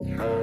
[0.00, 0.37] yeah.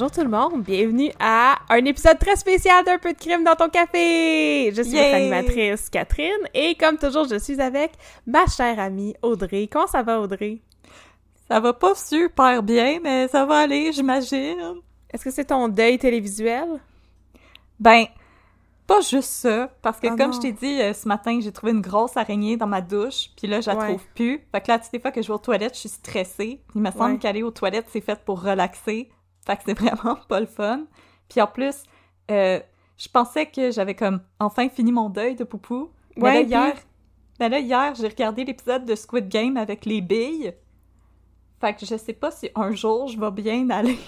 [0.00, 3.56] Bonjour tout le monde, bienvenue à un épisode très spécial d'un peu de crime dans
[3.56, 4.70] ton café.
[4.72, 7.90] Je suis votre animatrice Catherine et comme toujours, je suis avec
[8.24, 9.68] ma chère amie Audrey.
[9.68, 10.58] Comment ça va Audrey?
[11.48, 14.76] Ça va pas super bien, mais ça va aller, j'imagine.
[15.12, 16.68] Est-ce que c'est ton deuil télévisuel?
[17.80, 18.04] Ben,
[18.86, 20.32] pas juste ça, parce que Oh comme non.
[20.32, 23.48] je t'ai dit euh, ce matin, j'ai trouvé une grosse araignée dans ma douche, puis
[23.48, 23.88] là, je la Ouais.
[23.88, 24.46] trouve plus.
[24.52, 26.60] Fait que là, toutes les fois que je vais aux toilettes, je suis stressée.
[26.76, 27.18] Il me semble Ouais.
[27.18, 29.08] qu'aller aux toilettes, c'est fait pour relaxer.
[29.48, 30.84] Fait que c'est vraiment pas le fun.
[31.28, 31.82] Puis en plus,
[32.30, 32.60] euh,
[32.96, 35.90] je pensais que j'avais comme enfin fini mon deuil de poupou.
[36.16, 36.74] Mais Ouais, là, puis- hier,
[37.40, 40.54] ben là, hier, j'ai regardé l'épisode de Squid Game avec les billes.
[41.60, 43.98] Fait que je sais pas si un jour je vais bien aller.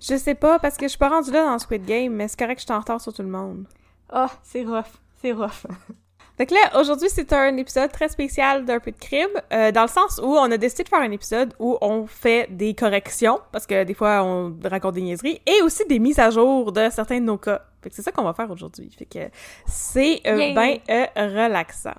[0.00, 2.38] Je sais pas parce que je suis pas rendue là dans Squid Game, mais c'est
[2.38, 3.66] correct que je suis en retard sur tout le monde.
[4.10, 4.84] Ah, c'est rough,
[5.20, 5.66] c'est rough.
[6.38, 9.88] Que là, aujourd'hui, c'est un épisode très spécial d'un peu de crime, euh, dans le
[9.88, 13.66] sens où on a décidé de faire un épisode où on fait des corrections, parce
[13.66, 17.18] que des fois, on raconte des niaiseries, et aussi des mises à jour de certains
[17.18, 17.62] de nos cas.
[17.82, 18.90] Fait que c'est ça qu'on va faire aujourd'hui.
[18.96, 19.30] Fait que
[19.66, 21.94] c'est euh, ben euh, relaxant.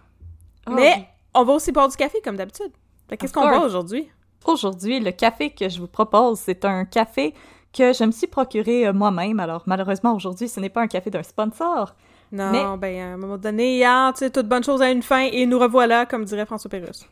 [0.67, 1.05] Oh, Mais oui.
[1.33, 2.72] on va aussi boire du café, comme d'habitude.
[3.09, 4.09] Fait qu'est-ce qu'on boit aujourd'hui?
[4.45, 7.33] Aujourd'hui, le café que je vous propose, c'est un café
[7.73, 9.39] que je me suis procuré euh, moi-même.
[9.39, 11.94] Alors, malheureusement, aujourd'hui, ce n'est pas un café d'un sponsor.
[12.31, 15.01] Non, Mais- ben, à un moment donné, hein, tu sais, toute bonne chose a une
[15.03, 17.07] fin, et nous revoilà, comme dirait François Pérusse.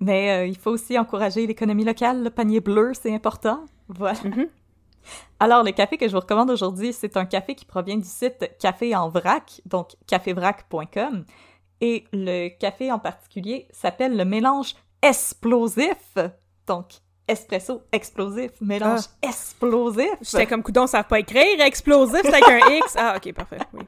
[0.00, 2.22] Mais euh, il faut aussi encourager l'économie locale.
[2.22, 3.64] Le panier bleu, c'est important.
[3.88, 4.18] Voilà.
[4.24, 4.46] Mhm.
[5.40, 8.50] Alors, le café que je vous recommande aujourd'hui, c'est un café qui provient du site
[8.58, 11.24] Café en vrac, donc cafévrac.com.
[11.82, 16.16] Et le café en particulier s'appelle le mélange explosif.
[16.66, 16.86] Donc,
[17.28, 20.14] espresso explosif, mélange explosif.
[20.22, 22.94] J'étais comme coudon, savent pas écrire, explosif, c'est avec un X.
[22.98, 23.82] Ah, ok, parfait, oui.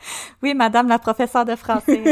[0.42, 2.02] Oui, madame la professeure de français.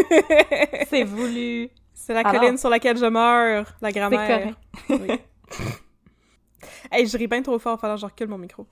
[0.91, 1.71] c'est voulu.
[1.95, 4.55] C'est la Alors- colline sur laquelle je meurs, la C'est correct.
[4.89, 5.21] Oui.
[6.93, 8.67] hey, je ris bien trop fort, il falloir que je recule mon micro.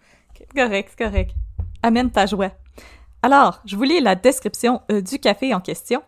[0.55, 1.33] Correct, c'est correct.
[1.83, 2.53] Amène ta joie.
[3.23, 6.03] Alors, je vous lis la description euh, du café en question.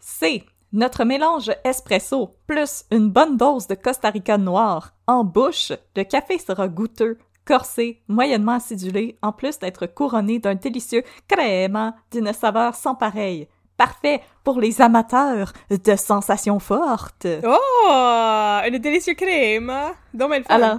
[0.00, 4.92] C'est notre mélange espresso plus une bonne dose de Costa Rica noir.
[5.06, 11.02] En bouche, le café sera goûteux, corsé, moyennement acidulé, en plus d'être couronné d'un délicieux
[11.28, 13.48] crème d'une saveur sans pareil.
[13.76, 17.26] Parfait pour les amateurs de sensations fortes.
[17.44, 18.60] Oh!
[18.66, 19.72] Une délicieuse crème!
[20.14, 20.42] Donc, fun.
[20.48, 20.78] Alors,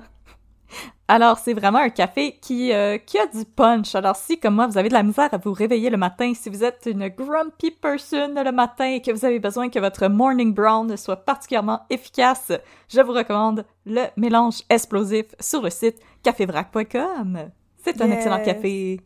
[1.07, 3.95] alors c'est vraiment un café qui, euh, qui a du punch.
[3.95, 6.49] Alors si, comme moi, vous avez de la misère à vous réveiller le matin, si
[6.49, 10.53] vous êtes une grumpy person le matin et que vous avez besoin que votre morning
[10.53, 12.51] brown soit particulièrement efficace,
[12.89, 17.51] je vous recommande le mélange explosif sur le site cafévrac.com.
[17.83, 18.15] C'est un Yes.
[18.17, 18.99] excellent café.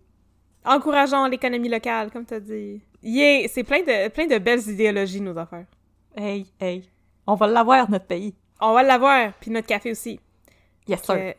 [0.65, 2.81] Encourageons l'économie locale, comme t'as dit.
[3.03, 3.47] Yeah!
[3.47, 5.65] C'est plein de, plein de belles idéologies, nos affaires.
[6.15, 6.89] Hey, hey.
[7.27, 8.35] On va l'avoir, notre pays.
[8.59, 10.19] On va l'avoir, puis notre café aussi.
[10.87, 11.33] Yes, sir.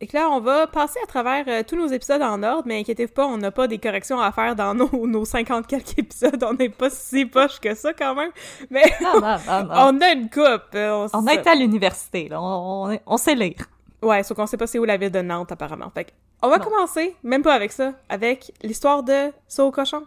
[0.00, 2.80] Et que là, on va passer à travers euh, tous nos épisodes en ordre, mais
[2.80, 6.42] inquiétez-vous pas, on n'a pas des corrections à faire dans nos, nos 50 quelques épisodes.
[6.44, 8.30] On n'est pas si poche que ça, quand même.
[8.70, 9.74] Mais Non, non, non, non.
[9.74, 10.74] on a une coupe.
[10.74, 12.42] euh, On a été à l'université, là.
[12.42, 13.64] On, on, on sait lire.
[14.02, 15.90] Ouais, sauf qu'on sait pas c'est où la ville de Nantes, apparemment.
[15.90, 16.10] Fait que,
[16.42, 20.02] on va commencer, même pas avec ça, avec l'histoire de Saut au cochon.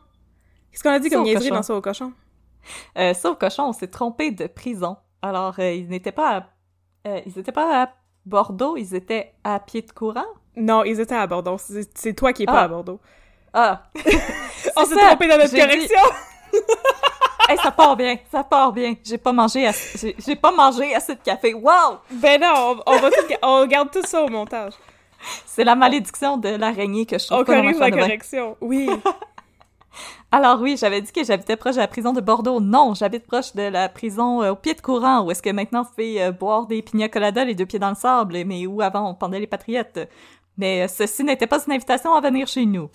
[0.71, 2.13] Qu'est-ce qu'on a dit comme niaiserie dans Saut au cochon?
[2.97, 4.97] Euh, ça, au cochon, on s'est trompé de prison.
[5.23, 6.45] Alors, euh, ils n'étaient pas
[7.05, 7.17] à...
[7.25, 7.89] ils étaient pas à
[8.29, 10.25] Bordeaux, ils étaient à pied de courant?
[10.55, 11.57] Non, ils étaient à Bordeaux.
[11.95, 12.63] C'est toi qui es pas Ah.
[12.63, 12.99] à Bordeaux.
[13.53, 13.83] Ah!
[14.77, 16.01] On s'est trompé dans notre dit- correction!
[17.47, 18.93] Hey, ça part bien, ça part bien.
[19.03, 19.67] J'ai pas mangé
[20.19, 21.55] j'ai- pas mangé assez de café.
[21.55, 21.97] Wow!
[22.11, 24.73] Ben non, on, on va tout, on garde tout ça au montage.
[25.47, 28.55] C'est la malédiction de l'araignée que je trouve On pas corrige la correction.
[28.61, 28.87] Oui.
[30.31, 32.59] Alors oui, j'avais dit que j'habitais proche de la prison de Bordeaux.
[32.59, 35.81] Non, j'habite proche de la prison euh, au pied de courant, où est-ce que maintenant
[35.81, 38.81] on fait euh, boire des pina coladas les deux pieds dans le sable, mais où
[38.81, 39.99] avant on pendait les patriotes.
[40.57, 42.89] Mais euh, ceci n'était pas une invitation à venir chez nous.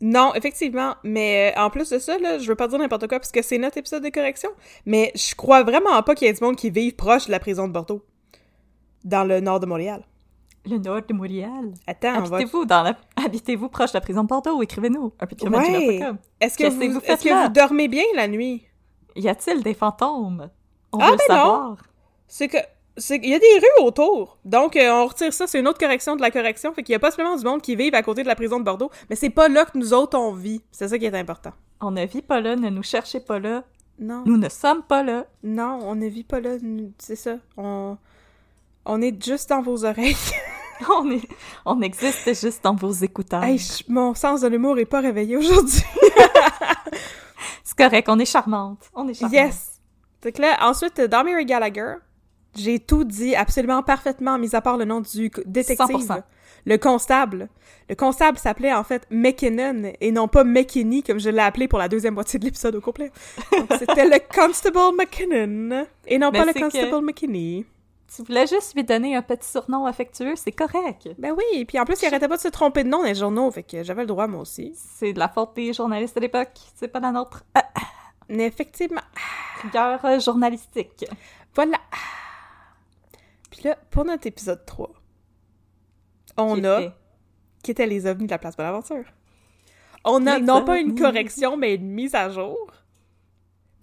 [0.00, 0.94] Non, effectivement.
[1.02, 3.78] Mais en plus de ça, je veux pas dire n'importe quoi parce que c'est notre
[3.78, 4.50] épisode de correction.
[4.86, 7.40] Mais je crois vraiment pas qu'il y ait du monde qui vive proche de la
[7.40, 8.02] prison de Bordeaux.
[9.04, 10.02] Dans le nord de Montréal.
[10.66, 11.74] Le nord de Montréal.
[11.86, 12.36] Attends, va.
[12.36, 12.96] Habitez-vous dans la...
[13.22, 14.62] Habitez-vous proche de la prison de Bordeaux?
[14.62, 15.12] Écrivez-nous.
[15.20, 16.00] Un petit Ouais.
[16.40, 18.64] Est-ce que, vous, faites que vous dormez bien la nuit?
[19.16, 20.48] Y a-t-il des fantômes?
[20.92, 21.34] On Ah, veut ben non.
[21.36, 21.76] savoir.
[22.26, 22.56] C'est que.
[22.96, 24.38] qu'il y a des rues autour.
[24.44, 25.46] Donc, euh, on retire ça.
[25.46, 26.72] C'est une autre correction de la correction.
[26.72, 28.64] Fait qu'il y a possiblement du monde qui vivent à côté de la prison de
[28.64, 28.90] Bordeaux.
[29.10, 30.62] Mais c'est pas là que nous autres, on vit.
[30.72, 31.52] C'est ça qui est important.
[31.80, 33.64] On ne vit pas là, ne nous cherchez pas là.
[33.98, 34.22] Non.
[34.24, 35.26] Nous ne sommes pas là.
[35.42, 36.52] Non, on ne vit pas là.
[36.98, 37.36] C'est ça.
[37.58, 37.98] On.
[38.86, 40.16] On est juste dans vos oreilles.
[40.90, 41.28] On, est...
[41.64, 43.42] On existe juste dans vos écouteurs.
[43.44, 45.82] Hey, mon sens de l'humour est pas réveillé aujourd'hui.
[47.62, 48.90] C'est correct, on est charmante.
[48.94, 49.32] On est charmante.
[49.34, 49.80] Yes!
[50.22, 51.94] Que là, ensuite, dans Mary Gallagher,
[52.56, 55.96] j'ai tout dit absolument parfaitement, mis à part le nom du détective.
[55.96, 56.22] 100%.
[56.66, 57.48] Le constable.
[57.90, 61.78] Le constable s'appelait en fait McKinnon et non pas McKinney comme je l'ai appelé pour
[61.78, 63.12] la deuxième moitié de l'épisode au complet.
[63.52, 67.66] Donc c'était le Constable McKinnon et non Mais pas le Constable que- McKinney.
[68.14, 71.08] Tu voulais juste lui donner un petit surnom affectueux, c'est correct.
[71.18, 73.04] Ben oui, et puis en plus, il arrêtait pas de se tromper de nom dans
[73.04, 74.72] les journaux, fait que j'avais le droit moi aussi.
[74.76, 77.42] C'est de la faute des journalistes de l'époque, c'est pas la nôtre.
[77.54, 77.64] Ah,
[78.28, 79.00] Mais effectivement,
[79.62, 81.04] rigueur journalistique.
[81.54, 81.78] Voilà.
[83.50, 84.90] Puis là, pour notre épisode 3,
[86.36, 86.92] on Qui a, était-
[87.62, 89.04] qui étaient les ovnis de la place Bonaventure.
[90.04, 92.58] On a non pas une correction, mais une mise à jour.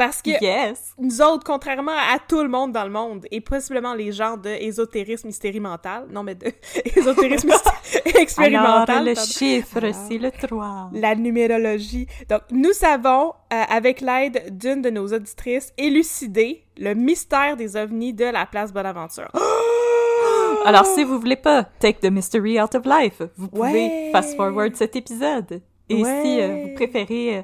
[0.01, 0.94] Parce que Yes!
[0.98, 4.50] nous autres, contrairement à tout le monde dans le monde, et possiblement les gens de
[4.50, 6.48] ésotérisme hystérie-mental, non mais de
[6.95, 7.51] ésotérisme
[8.19, 9.30] expérimental, Alors, le pardon.
[9.31, 9.95] chiffre, Alors.
[10.07, 10.89] c'est le 3.
[10.94, 12.07] la numérologie.
[12.30, 18.13] Donc, nous savons, euh, avec l'aide d'une de nos auditrices, élucider le mystère des ovnis
[18.13, 19.30] de la place Bonaventure.
[20.65, 24.09] Alors, si vous voulez pas take the mystery out of life, vous pouvez Ouais.
[24.12, 25.62] fast forward cet épisode.
[25.89, 26.21] Et Ouais.
[26.24, 27.42] si euh, vous préférez euh,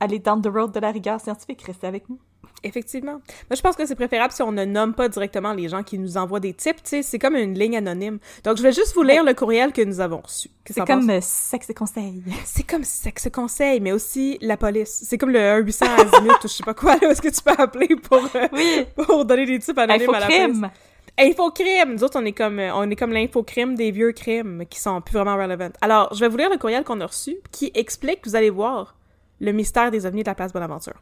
[0.00, 2.18] aller down the road de la rigueur scientifique, restez avec nous.
[2.64, 3.12] Effectivement.
[3.12, 5.98] Moi, je pense que c'est préférable si on ne nomme pas directement les gens qui
[5.98, 6.82] nous envoient des tips.
[6.82, 8.18] Tu sais, c'est comme une ligne anonyme.
[8.42, 10.50] Donc, je vais juste vous lire le courriel que nous avons reçu.
[10.66, 12.22] C'est comme euh, sexe et conseil.
[12.44, 15.02] C'est comme sexe conseil, mais aussi la police.
[15.04, 17.54] C'est comme le 1-800 Azimut ou je sais pas quoi, là, est-ce que tu peux
[17.56, 18.86] appeler pour, euh, Oui.
[18.96, 20.40] pour donner des tips anonymes à la police.
[20.40, 20.70] Infocrime.
[21.18, 21.92] Infocrime!
[21.94, 25.00] Nous autres, on est comme, euh, on est comme l'infocrime des vieux crimes qui sont
[25.00, 25.70] plus vraiment relevant.
[25.80, 28.94] Alors, je vais vous lire le courriel qu'on a reçu qui explique, vous allez voir,
[29.40, 31.00] le mystère des ovnis de la place Bonaventure.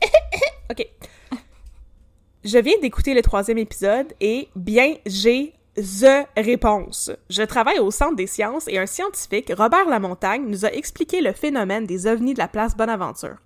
[0.70, 0.86] OK.
[2.44, 7.10] Je viens d'écouter le troisième épisode et, bien, j'ai The réponse.
[7.28, 11.32] Je travaille au Centre des sciences et un scientifique, Robert Lamontagne, nous a expliqué le
[11.32, 13.36] phénomène des ovnis de la place Bonaventure.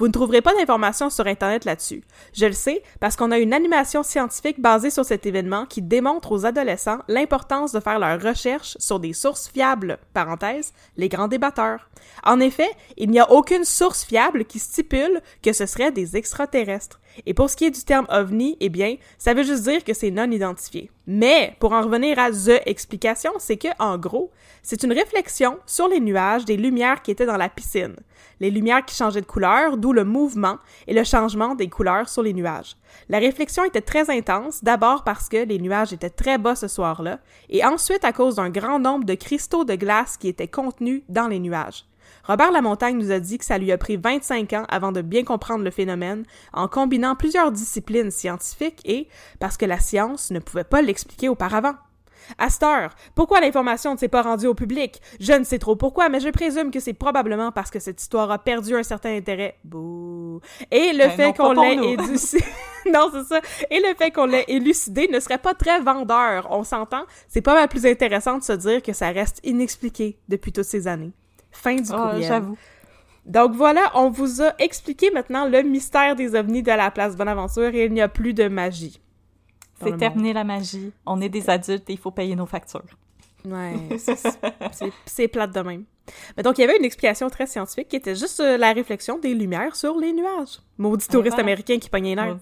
[0.00, 2.02] Vous ne trouverez pas d'informations sur Internet là-dessus.
[2.32, 6.32] Je le sais parce qu'on a une animation scientifique basée sur cet événement qui démontre
[6.32, 11.90] aux adolescents l'importance de faire leurs recherches sur des sources fiables, parenthèse, les grands débatteurs.
[12.24, 16.98] En effet, il n'y a aucune source fiable qui stipule que ce serait des extraterrestres.
[17.26, 19.94] Et pour ce qui est du terme ovni, eh bien, ça veut juste dire que
[19.94, 20.90] c'est non identifié.
[21.06, 24.30] Mais, pour en revenir à the explication, c'est que, en gros,
[24.62, 27.96] c'est une réflexion sur les nuages des lumières qui étaient dans la piscine.
[28.38, 32.22] Les lumières qui changeaient de couleur, d'où le mouvement et le changement des couleurs sur
[32.22, 32.76] les nuages.
[33.08, 37.18] La réflexion était très intense, d'abord parce que les nuages étaient très bas ce soir-là,
[37.48, 41.28] et ensuite à cause d'un grand nombre de cristaux de glace qui étaient contenus dans
[41.28, 41.84] les nuages.
[42.24, 45.24] Robert Lamontagne nous a dit que ça lui a pris 25 ans avant de bien
[45.24, 49.08] comprendre le phénomène en combinant plusieurs disciplines scientifiques et
[49.38, 51.74] parce que la science ne pouvait pas l'expliquer auparavant.
[52.38, 55.00] À cette heure, pourquoi l'information ne s'est pas rendue au public?
[55.18, 58.30] Je ne sais trop pourquoi, mais je présume que c'est probablement parce que cette histoire
[58.30, 59.58] a perdu un certain intérêt.
[59.64, 60.40] Bouh.
[60.70, 62.44] Et le Ben fait qu'on l'ait élucidé...
[62.92, 63.40] non, c'est ça.
[63.70, 66.48] Et le fait qu'on l'ait élucidé ne serait pas très vendeur.
[66.50, 67.04] On s'entend?
[67.28, 70.86] C'est pas mal plus intéressant de se dire que ça reste inexpliqué depuis toutes ces
[70.86, 71.12] années.
[71.52, 72.22] Fin du Oh, courriel.
[72.22, 72.56] j'avoue.
[73.26, 77.74] Donc voilà, on vous a expliqué maintenant le mystère des ovnis de la place Bonaventure
[77.74, 79.00] et il n'y a plus de magie.
[79.82, 80.92] C'est terminé la magie.
[81.06, 82.82] On est des adultes et il faut payer nos factures.
[83.46, 83.74] Ouais,
[85.06, 85.84] c'est- plate de même.
[86.36, 89.18] Mais donc, il y avait une explication très scientifique qui était juste euh, la réflexion
[89.18, 90.58] des lumières sur les nuages.
[90.76, 91.44] Maudit touriste voilà.
[91.44, 92.36] américain qui pognait les nerfs.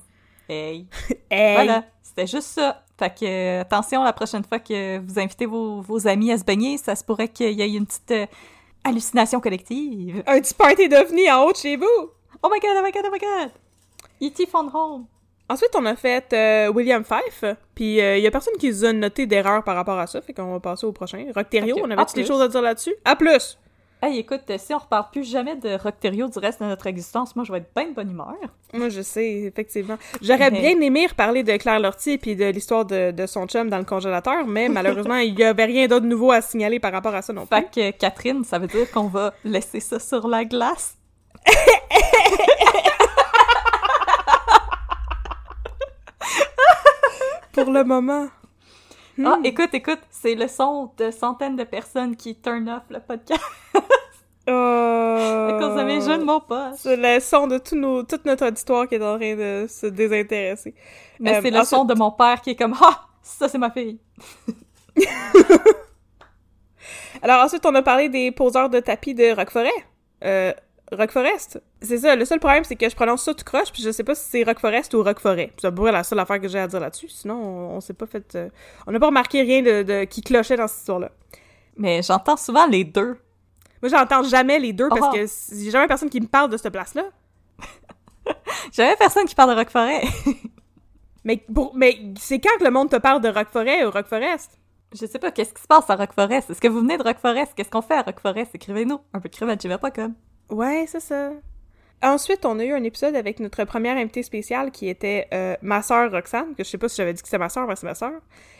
[0.48, 0.86] Hey.
[1.30, 1.54] Hey!
[1.54, 2.82] Voilà, c'était juste ça.
[2.98, 6.44] Fait que, euh, attention, la prochaine fois que vous invitez vos, vos amis à se
[6.44, 8.10] baigner, ça se pourrait qu'il y ait une petite...
[8.10, 8.26] euh,
[8.88, 10.23] Hallucination collective.
[10.26, 12.11] Un petit party d'OVNI en haut de chez vous!
[12.42, 13.50] Oh my god, oh my god, oh my god!
[14.23, 14.47] E.T.
[14.47, 15.04] Phone Home.
[15.50, 18.92] Ensuite, on a fait euh, William Fife, puis il y a personne qui nous a
[18.95, 21.26] noté d'erreur par rapport à ça, fait qu'on va passer au prochain.
[21.35, 22.28] Rockterio, on à avait toutes les plus.
[22.28, 22.95] choses à dire là-dessus?
[23.04, 23.59] À plus!
[24.00, 27.44] Hey, écoute, si on reparle plus jamais de Rockterio du reste de notre existence, moi,
[27.44, 28.36] je vais être bien de bonne humeur.
[28.72, 29.96] Moi, je sais, effectivement.
[30.22, 33.68] J'aurais Mais- bien aimé reparler de Claire Lortie puis de l'histoire de, de son chum
[33.68, 37.14] dans le congélateur, mais malheureusement, il y avait rien d'autre nouveau à signaler par rapport
[37.14, 37.56] à ça non plus.
[37.58, 40.94] Fait que, Catherine, ça veut dire qu'on va laisser ça sur la glace?
[47.52, 48.28] Pour le moment.
[49.24, 53.42] Ah, écoute, écoute, c'est le son de centaines de personnes qui turn off le podcast
[54.48, 55.48] Euh...
[55.56, 56.72] à cause de mes jeux de mots pas.
[56.76, 59.87] C'est le son de tout nos, toute notre auditoire qui est en train de se
[59.87, 60.75] désintéresser.
[61.20, 63.04] Mais Euh, c'est le ensuite- son de mon père qui est comme Ah!
[63.22, 63.98] Ça, c'est ma fille.
[67.22, 69.70] Alors ensuite, on a parlé des poseurs de tapis de Roqueforêt.
[70.25, 70.52] Euh,
[70.92, 71.60] Roqueforest.
[71.80, 74.02] C'est ça, le seul problème, c'est que je prononce ça tout croche, puis je sais
[74.02, 75.52] pas si c'est Roqueforest ou Roqueforêt.
[75.58, 77.08] C'est à peu près la seule affaire que j'ai à dire là-dessus.
[77.08, 78.35] Sinon, on, on s'est pas fait...
[78.35, 78.49] euh,
[78.87, 81.11] on n'a pas remarqué rien de, de- qui clochait dans cette histoire-là.
[81.76, 83.16] Mais j'entends souvent les deux.
[83.80, 85.14] Moi, j'entends jamais les deux, parce Oh.
[85.14, 85.25] que
[85.56, 87.04] j'ai jamais personne qui me parle de cette place-là.
[88.73, 90.02] J'avais personne qui parle de Roqueforêt.
[91.25, 94.52] Mais, pour- mais c'est quand que le monde te parle de Roqueforêt ou Roqueforest?
[94.99, 96.49] Je sais pas, qu'est-ce qui se passe à Roqueforest?
[96.49, 97.52] Est-ce que vous venez de Roqueforest?
[97.54, 98.54] Qu'est-ce qu'on fait à Roqueforest?
[98.54, 98.99] Écrivez-nous.
[99.12, 100.14] Un peu de crème à gmail.com.
[100.50, 101.32] Ouais, c'est ça.
[102.02, 105.82] Ensuite, on a eu un épisode avec notre première invitée spéciale qui était euh, ma
[105.82, 107.86] sœur Roxane, que je sais pas si j'avais dit que c'était ma sœur, mais c'est
[107.86, 108.12] ma sœur.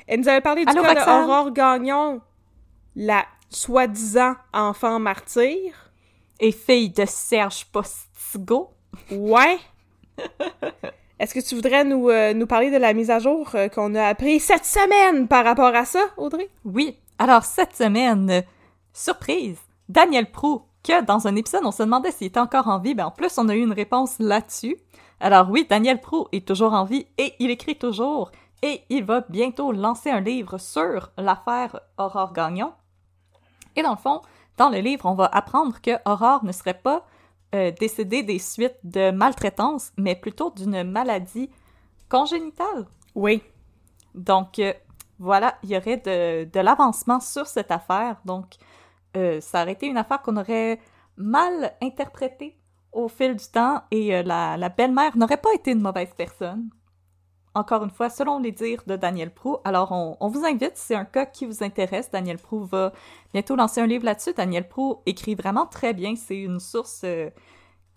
[0.09, 1.27] Elle nous avait parlé du Allô, cas Roxane?
[1.27, 2.21] d'Aurore Gagnon,
[2.97, 5.73] la soi-disant enfant martyr.
[6.41, 8.71] Et fille de Serge Postigo.
[9.11, 9.59] Ouais.
[11.19, 13.95] Est-ce que tu voudrais nous, euh, nous parler de la mise à jour euh, qu'on
[13.97, 16.49] a appris cette semaine par rapport à ça, Audrey?
[16.65, 16.97] Oui.
[17.19, 18.45] Alors, cette semaine,
[18.93, 22.95] surprise, Daniel Prou, que dans un épisode, on se demandait s'il était encore en vie,
[22.95, 24.79] ben en plus, on a eu une réponse là-dessus.
[25.21, 28.31] Alors oui, Daniel Prou est toujours en vie et il écrit toujours.
[28.63, 32.73] Et il va bientôt lancer un livre sur l'affaire Aurore Gagnon.
[33.77, 34.23] Et dans le fond,
[34.57, 37.05] dans le livre, on va apprendre que Aurore ne serait pas
[37.55, 41.51] euh, décédée des suites de maltraitance, mais plutôt d'une maladie
[42.09, 42.87] congénitale.
[43.15, 43.43] Oui.
[44.15, 44.73] Donc, euh,
[45.21, 48.17] voilà, il y aurait de, de l'avancement sur cette affaire.
[48.25, 48.57] Donc,
[49.17, 50.79] euh, ça aurait été une affaire qu'on aurait
[51.17, 52.57] mal interprétée
[52.93, 56.71] au fil du temps et euh, la, belle-mère n'aurait pas été une mauvaise personne.
[57.55, 59.57] Encore une fois, selon les dires de Daniel Prou.
[59.65, 62.93] Alors, on, vous invite, c'est un cas qui vous intéresse, Daniel Prou va
[63.33, 64.33] bientôt lancer un livre là-dessus.
[64.35, 66.15] Daniel Prou écrit vraiment très bien.
[66.15, 67.31] C'est une source euh,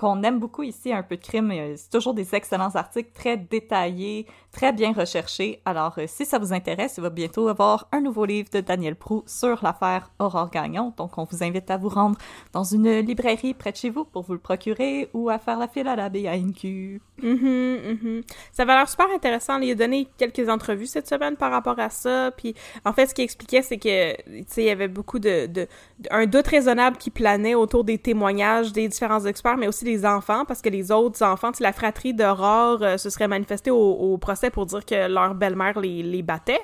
[0.02, 1.52] qu'on aime beaucoup ici, un peu de crime.
[1.52, 5.62] Euh, C'est toujours des excellents articles très détaillés, très bien recherchés.
[5.64, 8.96] Alors, euh, si ça vous intéresse, il va bientôt avoir un nouveau livre de Daniel
[8.96, 10.94] Prou sur l'affaire Aurore Gagnon.
[10.98, 12.18] Donc, on vous invite à vous rendre
[12.52, 15.68] dans une librairie près de chez vous pour vous le procurer ou à faire la
[15.68, 17.02] file à la BANQ.
[17.22, 18.22] Mhm, mhm.
[18.52, 19.60] Ça va l'air super intéressant.
[19.60, 22.32] Il a donné quelques entrevues cette semaine par rapport à ça.
[22.36, 24.16] Puis, en fait, ce qu'il expliquait, c'est que,
[24.58, 25.68] il y avait beaucoup de-
[26.10, 30.46] un doute raisonnable qui planait autour des témoignages des différents experts, mais aussi des enfants,
[30.46, 34.66] parce que les autres enfants, la fratrie d'Aurore euh, se serait manifestée au, procès pour
[34.66, 36.62] dire que leur belle-mère les, battait.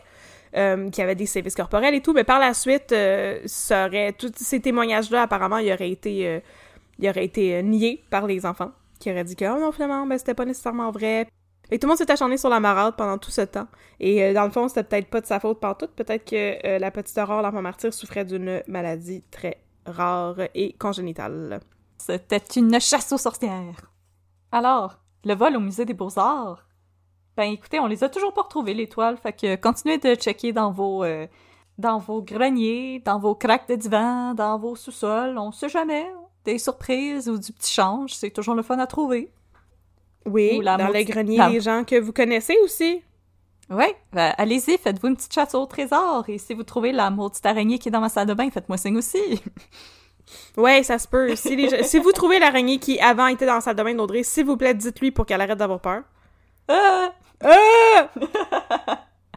[0.55, 3.41] Euh, qui avait des sévices corporels et tout, mais par la suite, euh,
[4.17, 6.41] tous ces témoignages-là, apparemment, ils auraient été,
[7.00, 10.07] ils auraient été euh, niés par les enfants qui aurait dit que oh non finalement
[10.07, 11.27] ben c'était pas nécessairement vrai.
[11.69, 13.67] Et tout le monde s'est acharné sur la marade pendant tout ce temps.
[14.00, 17.17] Et dans le fond c'était peut-être pas de sa faute tout peut-être que la petite
[17.17, 21.60] Aurore l'enfant martyr souffrait d'une maladie très rare et congénitale
[22.08, 23.92] C'était une chasse aux sorcières.
[24.52, 26.66] Alors, le vol au musée des beaux-arts?
[27.36, 30.54] Ben écoutez, on les a toujours pas retrouvés, les toiles, fait que continuez de checker
[30.54, 31.28] dans vos, euh,
[31.78, 36.08] dans vos greniers, dans vos craques de divan, dans vos sous-sols, on sait jamais.
[36.46, 39.32] Des surprises ou du petit change, c'est toujours le fun à trouver.
[40.26, 43.02] oui dans le maudite- grenier la- les gens que vous connaissez aussi
[43.70, 47.46] Ouais, ben, allez-y, faites-vous une petite chasse au trésor, et si vous trouvez la maudite
[47.46, 49.20] araignée qui est dans ma salle de bain, faites-moi signe aussi.
[50.57, 53.55] ouais ça se peut si, les gens- si vous trouvez l'araignée qui avant était dans
[53.55, 56.03] la salle de bain d'Audrey s'il vous plaît dites-lui pour qu'elle arrête d'avoir peur
[56.67, 57.12] Ah!
[57.43, 58.10] Ah!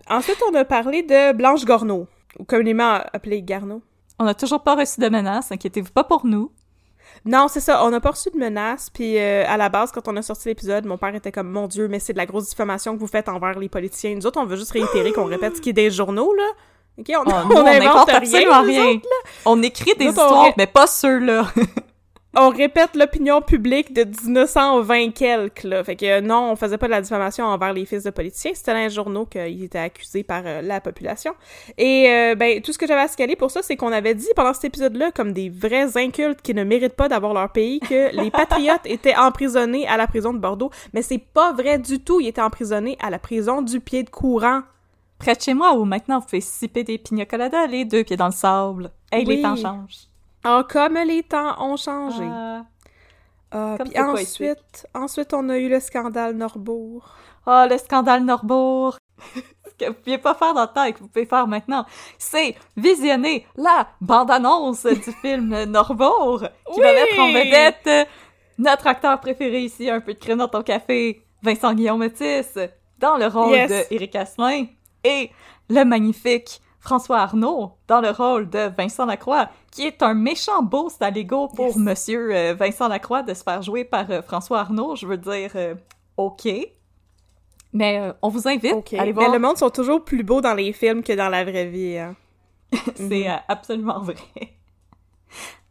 [0.08, 3.82] Ensuite, on a parlé de Blanche Gorneau, ou communément appelée Garneau.
[4.18, 6.50] On n'a toujours pas reçu de menaces, inquiétez-vous pas pour nous.
[7.24, 10.08] Non, c'est ça, on n'a pas reçu de menaces, puis euh, à la base, quand
[10.08, 12.48] on a sorti l'épisode, mon père était comme «Mon Dieu, mais c'est de la grosse
[12.48, 15.56] diffamation que vous faites envers les politiciens.» Nous autres, on veut juste réitérer qu'on répète
[15.56, 16.48] ce qui est des journaux, là.
[17.00, 18.86] OK, on, Oh, on nous, on invente rien, absolument nous rien.
[18.94, 19.08] autres.
[19.46, 21.46] On écrit des Nous histoires, ré- mais pas ceux-là.
[22.36, 25.82] on répète l'opinion publique de 1920 quelques, là.
[25.82, 28.52] Fait que euh, non, on faisait pas de la diffamation envers les fils de politiciens.
[28.54, 31.32] C'était dans les journaux qu'ils étaient accusés par euh, la population.
[31.76, 34.28] Et, euh, ben, tout ce que j'avais à scaler pour ça, c'est qu'on avait dit
[34.36, 38.14] pendant cet épisode-là, comme des vrais incultes qui ne méritent pas d'avoir leur pays, que
[38.22, 40.70] les patriotes étaient emprisonnés à la prison de Bordeaux.
[40.94, 42.20] Mais c'est pas vrai du tout.
[42.20, 44.60] Ils étaient emprisonnés à la prison du pied de courant.
[45.20, 48.16] Près de chez moi, où maintenant vous pouvez siper des pina coladas, les deux pieds
[48.16, 48.90] dans le sable.
[49.12, 49.36] Hey, Oui.
[49.36, 50.06] les temps changent.
[50.42, 52.24] Ah, comme les temps ont changé.
[53.52, 57.14] Comme puis ensuite, ensuite, on a eu le scandale Norbourg.
[57.46, 58.96] Oh, le scandale Norbourg!
[59.34, 61.84] Ce que vous pouviez pas faire dans le temps et que vous pouvez faire maintenant,
[62.18, 66.94] c'est visionner la bande-annonce du film Norbourg, qui va Oui!
[66.94, 68.04] mettre en vedette euh,
[68.58, 72.56] notre acteur préféré ici, un peu de crème dans ton café, Vincent Guillaume Métis,
[72.98, 73.70] dans le rôle Yes.
[73.90, 74.66] de Asselin,
[75.04, 75.30] et
[75.68, 81.02] le magnifique François Arnaud dans le rôle de Vincent Lacroix, qui est un méchant boost
[81.02, 81.76] à l'ego pour Yes.
[81.76, 84.96] Monsieur euh, Vincent Lacroix de se faire jouer par euh, François Arnaud.
[84.96, 85.74] Je veux dire, euh,
[86.16, 86.48] ok.
[87.72, 88.94] Mais on vous invite Ok.
[88.94, 89.32] à aller Mais voir.
[89.32, 91.98] le monde sont toujours plus beaux dans les films que dans la vraie vie.
[91.98, 92.16] Hein.
[92.94, 94.16] C'est euh, absolument vrai.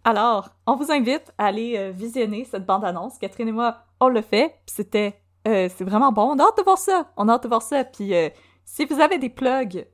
[0.04, 3.18] Alors, on vous invite à aller visionner cette bande-annonce.
[3.18, 4.56] Catherine et moi, on le fait.
[4.66, 5.20] C'était...
[5.44, 6.32] c'est vraiment bon.
[6.36, 7.12] On a hâte de voir ça.
[7.18, 7.84] On a hâte de voir ça.
[7.84, 8.14] Puis
[8.72, 9.88] si vous avez des plugs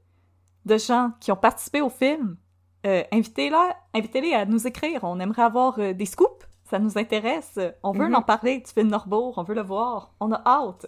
[0.66, 2.38] de gens qui ont participé au film,
[2.86, 3.56] euh, invitez-les
[3.94, 5.00] invitez à nous écrire.
[5.04, 6.46] On aimerait avoir euh, des scoops.
[6.70, 7.60] Ça nous intéresse.
[7.84, 8.16] On veut Mhm.
[8.16, 9.36] en parler du film Norbourg.
[9.38, 10.12] On veut le voir.
[10.20, 10.88] On a hâte.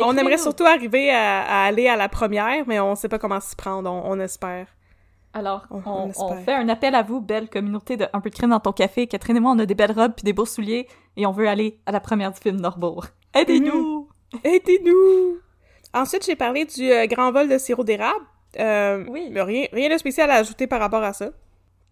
[0.00, 3.40] On aimerait surtout arriver à, à aller à la première, mais on sait pas comment
[3.40, 3.90] s'y prendre.
[3.90, 4.66] On, on espère.
[5.32, 6.10] Alors, On-
[6.44, 9.06] fait un appel à vous, belle communauté de Un peu de crème dans ton café.
[9.06, 11.48] Catherine et moi, on a des belles robes puis des beaux souliers et on veut
[11.48, 13.06] aller à la première du film Norbourg.
[13.34, 14.08] Aidez-nous!
[14.44, 15.38] Aidez-nous!
[15.94, 18.24] Ensuite, j'ai parlé du euh, grand vol de sirop d'érable.
[18.58, 19.28] Euh, Oui.
[19.30, 21.30] mais rien, rien de spécial à ajouter par rapport à ça.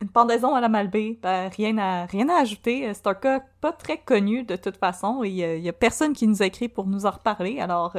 [0.03, 2.87] Une pendaison à la Malbaie, ben, rien à, rien à ajouter.
[2.89, 6.13] Euh, C'est un cas pas très connu de toute façon et il y a personne
[6.13, 7.61] qui nous a écrit pour nous en reparler.
[7.61, 7.97] Alors,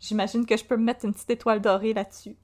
[0.00, 2.36] j'imagine que je peux me mettre une petite étoile dorée là-dessus.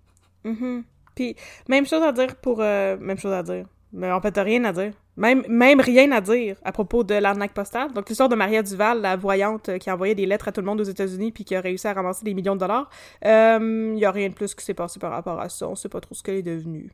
[0.44, 0.84] Mhm.
[1.14, 1.36] Puis,
[1.68, 2.60] même chose à dire pour...
[2.60, 3.66] euh, même chose à dire.
[3.92, 4.92] Mais en fait, t'as rien à dire.
[5.16, 7.92] Même, même rien à dire à propos de l'arnaque postale.
[7.92, 10.66] Donc, l'histoire de Maria Duval, la voyante euh, qui envoyait des lettres à tout le
[10.66, 12.88] monde aux États-Unis puis qui a réussi à ramasser des millions de dollars.
[13.22, 15.68] Il y a rien de plus qui s'est passé par rapport à ça.
[15.68, 16.90] On sait pas trop ce qu'elle est devenue.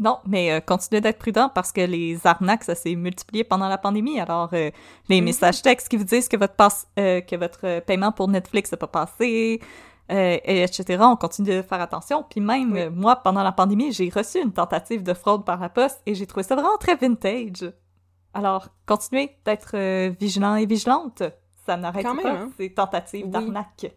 [0.00, 3.76] Non, mais euh, continuez d'être prudent parce que les arnaques, ça s'est multiplié pendant la
[3.76, 4.18] pandémie.
[4.18, 4.70] Alors, euh,
[5.10, 8.26] les messages textes qui vous disent que votre, passe, euh, que votre euh, paiement pour
[8.28, 9.60] Netflix n'a pas passé,
[10.10, 12.24] euh, et etc., on continue de faire attention.
[12.28, 12.88] Puis même, Oui.
[12.90, 16.26] moi, pendant la pandémie, j'ai reçu une tentative de fraude par la poste et j'ai
[16.26, 17.72] trouvé ça vraiment très vintage.
[18.34, 21.22] Alors, continuez d'être euh, vigilant et vigilante.
[21.66, 22.50] Ça n'arrête pas hein?
[22.56, 23.30] ces tentatives Oui.
[23.30, 23.92] d'arnaque.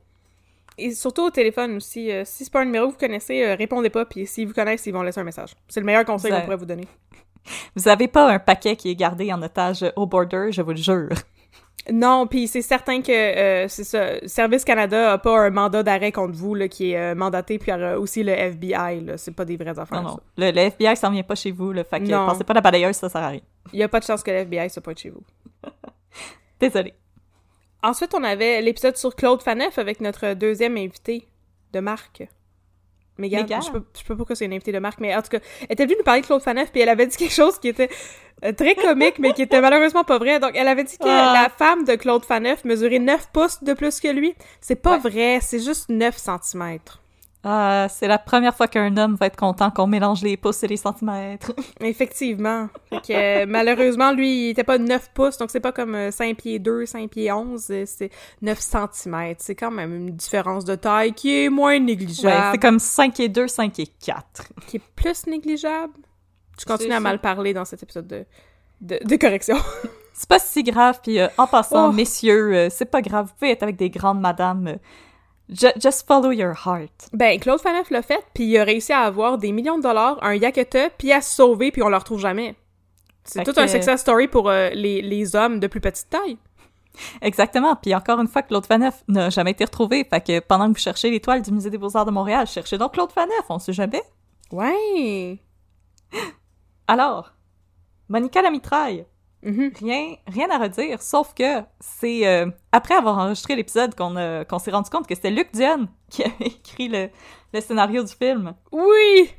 [0.78, 2.12] Et surtout au téléphone aussi.
[2.12, 4.06] euh, si c'est pas un numéro que vous connaissez, euh, répondez pas.
[4.06, 5.54] Puis s'ils vous connaissent, ils vont laisser un message.
[5.68, 6.88] C'est le meilleur conseil qu'on pourrait vous donner.
[7.76, 10.78] Vous avez pas un paquet qui est gardé en otage au border, je vous le
[10.78, 11.10] jure.
[11.92, 14.26] Non, puis c'est certain que euh, c'est ça.
[14.26, 17.72] Service Canada a pas un mandat d'arrêt contre vous là, qui est euh, mandaté, puis
[17.72, 19.02] euh, aussi le FBI.
[19.02, 20.02] Là, c'est pas des vraies affaires.
[20.02, 20.20] Non, non.
[20.38, 22.26] Le, le FBI s'en vient pas chez vous, le fait que Non.
[22.28, 23.42] pensez pas à la balayeuse, ça sert à rien.
[23.74, 25.24] Il y a pas de chance que le FBI soit pas de chez vous.
[26.60, 26.94] Désolé.
[27.82, 31.28] Ensuite, on avait l'épisode sur Claude Faneuf avec notre deuxième invité
[31.74, 32.24] de Marc.
[33.18, 33.44] Mégane.
[33.44, 33.62] Mégane.
[33.62, 35.40] Je pas, je sais pas pourquoi c'est une invitée de Marc, mais en tout cas,
[35.62, 37.68] elle était venue nous parler de Claude Faneuf, puis elle avait dit quelque chose qui
[37.68, 37.90] était
[38.44, 40.40] euh, très comique, mais qui était malheureusement pas vrai.
[40.40, 41.44] Donc, elle avait dit que Ah.
[41.44, 44.34] la femme de Claude Faneuf mesurait 9 pouces de plus que lui.
[44.62, 45.10] C'est pas Ouais.
[45.10, 47.03] vrai, c'est juste 9 centimètres.
[47.46, 50.68] Ah, c'est la première fois qu'un homme va être content qu'on mélange les pouces et
[50.68, 51.52] les centimètres.
[51.82, 52.70] Effectivement.
[52.90, 56.10] Fait que, euh, malheureusement, lui, il était pas 9 pouces, donc c'est pas comme euh,
[56.12, 58.10] 5 pieds 2, 5 pieds 11, euh, c'est
[58.42, 59.42] 9 centimètres.
[59.44, 62.50] C'est quand même une différence de taille qui est moins Ouais, négligeable.
[62.54, 64.44] c'est comme 5 et 2, 5 et 4.
[64.68, 65.94] Qui est plus négligeable?
[66.58, 68.26] Je continue C'est à mal parler dans cet épisode de,
[68.80, 69.58] de, de correction.
[70.14, 71.92] C'est pas si grave, puis euh, en passant, Oh.
[71.92, 74.78] messieurs, euh, c'est pas grave, vous pouvez être avec des grandes madames.
[75.50, 77.10] Ju- just follow your heart.
[77.14, 80.18] ben, Claude Faneuf l'a fait, puis il a réussi à avoir des millions de dollars,
[80.24, 82.56] un yaketa, puis à se sauver, puis on le retrouve jamais.
[83.24, 86.38] C'est tout que- un success story pour euh, les, les hommes de plus petite taille.
[87.22, 90.78] Exactement, puis encore une fois, Claude Faneuf n'a jamais été retrouvé, fait que pendant que
[90.78, 93.74] vous cherchez l'étoile du Musée des Beaux-Arts de Montréal, cherchez donc Claude Faneuf, on sait
[93.74, 94.04] jamais.
[94.52, 95.40] Ouais.
[96.88, 97.34] Alors,
[98.10, 99.06] Monica la mitraille,
[99.44, 99.72] Mhm.
[99.80, 104.90] rien, rien à redire, sauf que c'est euh, après avoir enregistré l'épisode qu'on s'est rendu
[104.90, 107.10] compte que c'était Luc Dion qui avait écrit le,
[107.54, 108.54] le scénario du film.
[108.72, 109.30] Oui!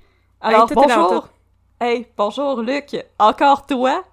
[0.40, 1.28] Alors, dans bonjour!
[1.80, 2.96] Hey, bonjour Luc!
[3.18, 4.04] Encore toi?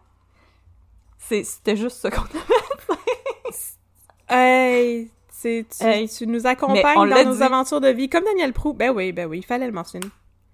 [1.20, 4.34] C'était juste ce qu'on a.
[4.34, 6.08] Hey, tu, Hey.
[6.08, 7.44] tu nous accompagnes dans nos dit.
[7.44, 8.74] aventures de vie, comme Daniel Prou.
[8.74, 10.08] Ben oui, ben oui, il fallait le mentionner.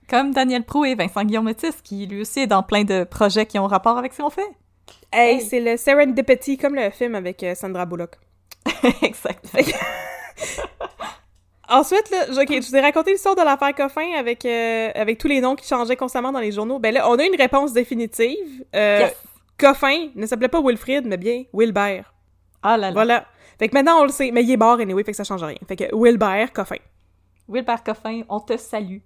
[0.09, 3.45] Comme Daniel Prou et Vincent Guillaume Métis, qui lui aussi est dans plein de projets
[3.45, 4.47] qui ont rapport avec ce qu'on fait.
[5.11, 5.41] Hey, Hey.
[5.41, 8.15] c'est le Serendipity, comme le film avec euh, Sandra Bullock.
[9.01, 9.63] Exactement.
[11.69, 15.17] Ensuite, là, j- ok, je vous ai raconté l'histoire de l'affaire Coffin avec, euh, avec
[15.17, 16.79] tous les noms qui changeaient constamment dans les journaux.
[16.79, 18.65] Ben là, on a une réponse définitive.
[18.75, 19.15] Euh, Yes.
[19.57, 22.13] Coffin ne s'appelait pas Wilfrid, mais bien Wilbert.
[22.63, 22.93] Ah là là.
[22.93, 23.25] Voilà.
[23.59, 24.31] Fait que maintenant, on le sait.
[24.31, 25.57] Mais il est mort, anyway, fait que ça change rien.
[25.67, 26.77] Fait que Wilbert Coffin.
[27.49, 28.99] Wilbert Coffin, on te salue.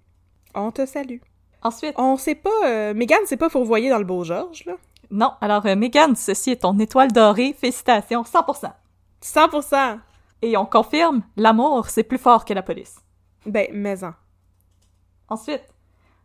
[0.54, 1.18] On te salue.
[1.62, 2.50] Ensuite, On sait pas...
[2.66, 4.74] Euh, Megan, c'est pas fourvoyer dans le beau Georges, là.
[5.12, 8.72] Non, alors euh, Megan, ceci est ton étoile dorée, félicitations, 100%.
[9.22, 9.98] 100%.
[10.40, 12.96] Et on confirme, l'amour, c'est plus fort que la police.
[13.44, 14.14] Ben, mais-en.
[15.28, 15.62] Ensuite,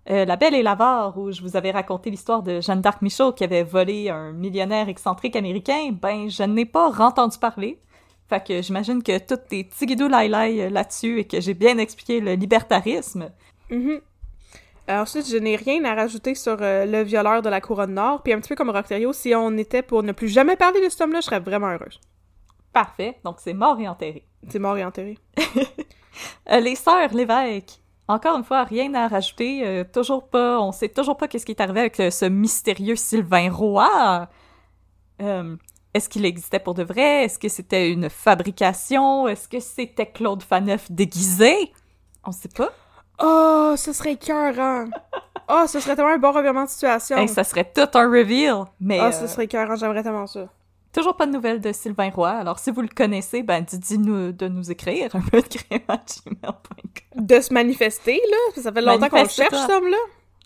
[0.09, 3.33] euh, La Belle et l'Avare, où je vous avais raconté l'histoire de Jeanne d'Arc Michaud
[3.33, 7.81] qui avait volé un millionnaire excentrique américain, ben, je n'ai pas entendu parler.
[8.29, 12.21] Fait que j'imagine que tout est tigidou laïlaï euh, là-dessus et que j'ai bien expliqué
[12.21, 13.31] le libertarisme.
[13.69, 13.99] Mhm.
[14.89, 18.23] Euh, Ensuite, je n'ai rien à rajouter sur euh, le violeur de la couronne nord.
[18.23, 20.89] Puis un petit peu comme Rocterio, si on était pour ne plus jamais parler de
[20.89, 21.99] cet homme-là, je serais vraiment heureuse.
[22.73, 24.25] Parfait, donc c'est mort et enterré.
[24.49, 25.17] C'est mort et enterré.
[26.51, 27.79] Euh, les sœurs l'évêque.
[28.07, 29.83] Encore une fois, rien à rajouter.
[29.93, 34.27] toujours pas, on sait toujours pas qu'est-ce qui est arrivé avec ce mystérieux Sylvain Roy.
[35.19, 37.25] Est-ce qu'il existait pour de vrai?
[37.25, 39.27] Est-ce que c'était une fabrication?
[39.27, 41.71] Est-ce que c'était Claude Faneuf déguisé?
[42.23, 42.71] On sait pas.
[43.19, 44.85] Oh, ce serait écœurant!
[45.49, 47.17] Oh, ce serait tellement un bon revirement de situation!
[47.17, 48.65] Hey, ça serait tout un reveal.
[48.79, 50.47] Mais Oh, euh, ce serait écœurant, j'aimerais tellement ça.
[50.93, 52.29] toujours pas de nouvelles de Sylvain Roy.
[52.29, 57.23] Alors, si vous le connaissez, ben, dites-nous de nous écrire un peu de gmail.com.
[57.25, 58.61] De se manifester, là?
[58.61, 59.97] Ça fait longtemps qu'on le cherche, cet homme-là.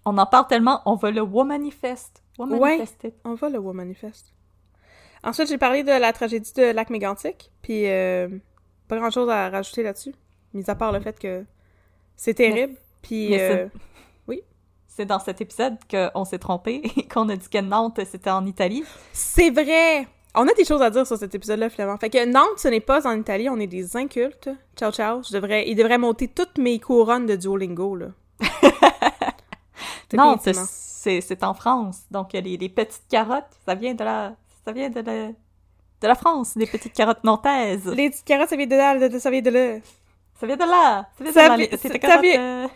[0.06, 2.24] On en parle tellement, on va le Womanifest.
[2.38, 3.14] Womanifester.
[3.24, 4.34] On va le War Manifest.
[5.24, 8.28] Ensuite, j'ai parlé de la tragédie de Lac Mégantic, puis euh,
[8.88, 10.16] pas grand-chose à rajouter là-dessus,
[10.54, 11.46] mis à part le fait que
[12.22, 13.34] c'est terrible, puis...
[13.40, 13.68] euh,
[14.88, 18.46] C'est dans cet épisode qu'on s'est trompé et qu'on a dit que Nantes, c'était en
[18.46, 18.84] Italie.
[19.12, 20.06] C'est vrai!
[20.36, 21.98] On a des choses à dire sur cet épisode-là, finalement.
[21.98, 24.50] Fait que Nantes, ce n'est pas en Italie, on est des incultes.
[24.76, 25.24] Ciao, ciao.
[25.24, 28.08] Je devrais, il devrait monter toutes mes couronnes de Duolingo, là.
[30.14, 32.02] Nantes, c'est c'est en France.
[32.12, 34.36] Donc, les, les petites carottes, ça vient de la...
[34.64, 35.28] Ça vient de la...
[36.02, 37.88] De la France, les petites carottes nantaises.
[37.88, 39.80] Les petites carottes, ça vient de là, ça vient de là.
[40.42, 41.06] Ça vient de là.
[41.18, 41.48] Ça vient de là.
[41.48, 41.68] ça vient-
[42.32, 42.68] de là.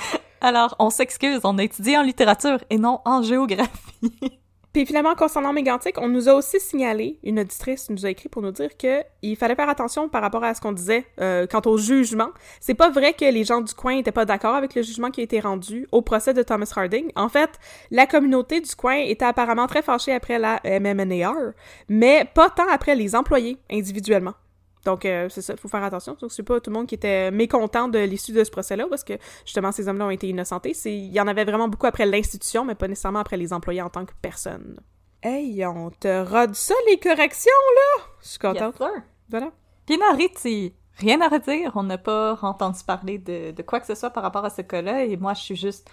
[0.40, 3.70] Alors, on s'excuse, on a étudié en littérature et non en géographie.
[4.72, 8.42] Puis finalement, concernant Mégantic, on nous a aussi signalé, une auditrice nous a écrit pour
[8.42, 11.62] nous dire que il fallait faire attention par rapport à ce qu'on disait euh, quant
[11.64, 12.28] au jugement.
[12.60, 15.22] C'est pas vrai que les gens du coin étaient pas d'accord avec le jugement qui
[15.22, 17.10] a été rendu au procès de Thomas Harding.
[17.16, 17.48] En fait,
[17.90, 21.54] la communauté du coin était apparemment très fâchée après la MMNAR,
[21.88, 24.34] mais pas tant après les employés individuellement.
[24.86, 26.16] Donc, euh, c'est ça, faut faire attention.
[26.18, 29.04] Donc, c'est pas tout le monde qui était mécontent de l'issue de ce procès-là, parce
[29.04, 30.72] que, justement, ces hommes-là ont été innocentés.
[30.72, 33.82] C'est- Il y en avait vraiment beaucoup après l'institution, mais pas nécessairement après les employés
[33.82, 34.80] en tant que personne.
[35.22, 38.04] Hey, on te rode ça, les corrections, là!
[38.22, 38.76] Je suis contente.
[38.80, 38.88] Yes.
[39.28, 39.50] Voilà.
[39.86, 41.72] Pinariti, rien à redire.
[41.74, 44.62] On n'a pas entendu parler de, de quoi que ce soit par rapport à ce
[44.62, 45.04] cas-là.
[45.04, 45.90] Et moi, je suis juste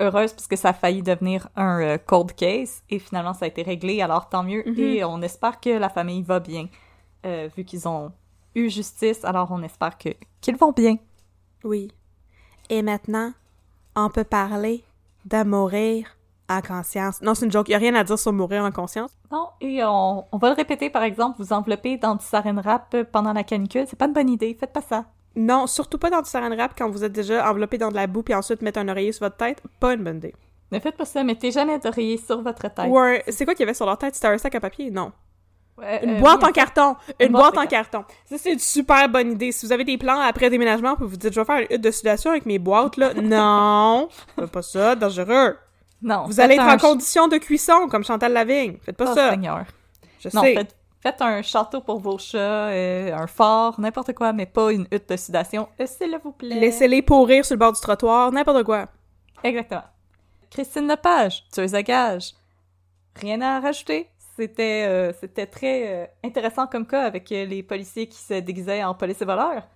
[0.00, 2.82] heureuse parce que ça a failli devenir un euh, cold case.
[2.90, 4.02] Et finalement, ça a été réglé.
[4.02, 4.62] Alors, tant mieux.
[4.66, 4.78] Mhm.
[4.78, 6.68] Et on espère que la famille va bien,
[7.24, 8.12] euh, vu qu'ils ont
[8.56, 9.24] eu justice.
[9.24, 10.08] Alors, on espère que
[10.40, 10.96] qu'ils vont bien.
[11.62, 11.92] Oui.
[12.70, 13.32] Et maintenant,
[13.94, 14.82] on peut parler
[15.24, 16.08] de mourir
[16.48, 17.20] en conscience.
[17.22, 17.68] Non, c'est une joke.
[17.68, 19.10] Il a rien à dire sur mourir en conscience.
[19.32, 22.94] Non, et on, on va le répéter, par exemple, vous envelopper dans du saran wrap
[23.12, 23.84] pendant la canicule.
[23.88, 24.56] C'est pas une bonne idée.
[24.58, 25.04] Faites pas ça.
[25.34, 28.06] Non, surtout pas dans du saran wrap quand vous êtes déjà enveloppé dans de la
[28.06, 29.60] boue puis ensuite mettre un oreiller sur votre tête.
[29.80, 30.34] Pas une bonne idée.
[30.72, 31.22] Ne faites pas ça.
[31.24, 32.86] Mettez jamais d'oreiller sur votre tête.
[32.88, 34.14] Ou un- C'est quoi qu'il y avait sur leur tête?
[34.14, 34.90] C'était un sac à papier?
[34.90, 35.12] Non.
[35.78, 36.96] Ouais, Une euh, boîte oui, en carton!
[37.20, 38.04] Une, Une boîte, boîte en carton.
[38.24, 39.52] Ça, c'est une super bonne idée.
[39.52, 41.82] Si vous avez des plans après déménagement, puis vous dites, je vais faire une hutte
[41.82, 43.12] de sudation avec mes boîtes, là.
[43.22, 44.08] non!
[44.36, 45.56] Faites pas ça, dangereux.
[46.00, 46.24] Non.
[46.26, 48.78] Vous allez être en condition de cuisson, comme Chantal Lavigne.
[48.82, 49.30] Faites pas Oh, ça.
[49.30, 49.64] Seigneur.
[50.20, 50.54] Je Non, sais.
[50.54, 54.86] faites, faites un château pour vos chats, euh, un fort, n'importe quoi, mais pas une
[54.90, 55.68] hutte de sudation.
[55.80, 56.54] Euh, S'il vous plaît.
[56.58, 58.86] Laissez-les pourrir sur le bord du trottoir, n'importe quoi.
[59.44, 59.84] Exactement.
[60.50, 62.32] Christine Lepage, tueuse à gages.
[63.20, 64.08] Rien à rajouter?
[64.36, 68.84] C'était euh, c'était très euh, intéressant comme cas avec euh, les policiers qui se déguisaient
[68.84, 69.66] en policiers voleurs.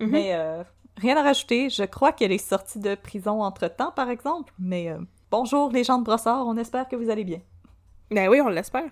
[0.00, 0.08] Mhm.
[0.10, 0.62] Mais euh,
[0.96, 1.70] rien à rajouter.
[1.70, 4.52] Je crois qu'elle est sortie de prison entre-temps, par exemple.
[4.58, 4.92] Mais
[5.30, 7.40] bonjour les gens de Brossard, on espère que vous allez bien.
[8.10, 8.90] Ben oui, on l'espère.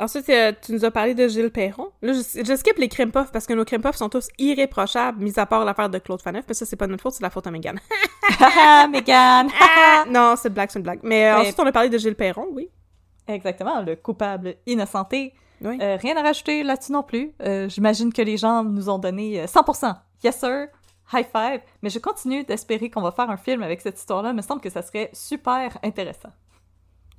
[0.00, 0.30] Ensuite,
[0.62, 1.90] tu nous as parlé de Gilles Perron.
[2.02, 5.20] Là, je, je skip les crime puffs parce que nos crime puffs sont tous irréprochables,
[5.20, 6.44] mis à part l'affaire de Claude Faneuf.
[6.46, 7.80] Mais ça, c'est pas notre faute, c'est la faute à Megan.
[8.38, 9.48] Haha, Megan!
[9.60, 10.04] Ah!
[10.08, 11.00] non, c'est une blague, c'est une blague.
[11.02, 12.70] Mais Mais- ensuite, on a parlé de Gilles Perron, oui.
[13.28, 15.34] Exactement, le coupable innocenté.
[15.60, 15.78] Oui.
[15.80, 17.32] Euh, rien à rajouter là-dessus non plus.
[17.42, 19.94] Euh, J'imagine que les gens nous ont donné euh, 100%.
[20.24, 20.68] Yes sir,
[21.12, 21.60] high five.
[21.82, 24.30] Mais je continue d'espérer qu'on va faire un film avec cette histoire-là.
[24.30, 26.30] Il me semble que ça serait super intéressant.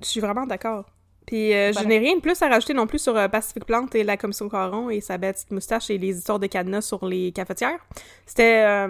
[0.00, 0.86] Je suis vraiment d'accord.
[1.26, 3.94] Puis euh, je n'ai rien de plus à rajouter non plus sur euh, Pacific Plante
[3.94, 7.06] et la commission Caron et sa belle petite moustache et les histoires de cadenas sur
[7.06, 7.78] les cafetières.
[8.26, 8.88] C'était...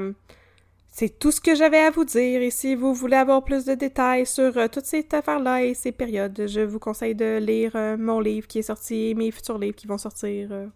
[0.90, 2.42] c'est tout ce que j'avais à vous dire.
[2.42, 5.92] Et si vous voulez avoir plus de détails sur euh, toutes ces affaires-là et ces
[5.92, 9.76] périodes, je vous conseille de lire euh, mon livre qui est sorti, mes futurs livres
[9.76, 10.48] qui vont sortir.
[10.52, 10.66] euh,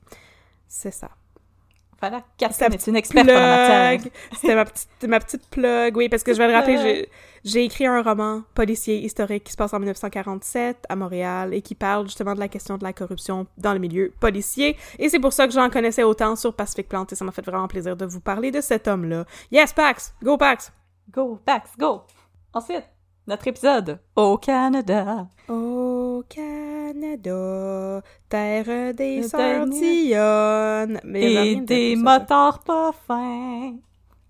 [0.68, 1.10] c'est ça.
[2.08, 4.00] Voilà, Catherine est une experte en la matière.
[4.00, 4.12] Plug.
[4.32, 5.96] C'était ma petite, ma petite plug.
[5.96, 7.08] Oui, parce que je vais le rappeler, Plug.
[7.44, 11.74] j'ai- écrit un roman policier historique qui se passe en 1947 à Montréal et qui
[11.74, 14.76] parle justement de la question de la corruption dans le milieu policier.
[14.98, 17.44] Et c'est pour ça que j'en connaissais autant sur Pacific Plante et ça m'a fait
[17.44, 19.24] vraiment plaisir de vous parler de cet homme-là.
[19.50, 20.14] Yes, Pax!
[20.22, 20.72] Go, Pax!
[21.10, 22.02] Go, Pax, go!
[22.52, 22.84] Ensuite,
[23.26, 25.26] notre épisode au Canada.
[25.48, 30.12] Au Canada, terre des avait
[31.14, 33.74] Et des motards pas fins.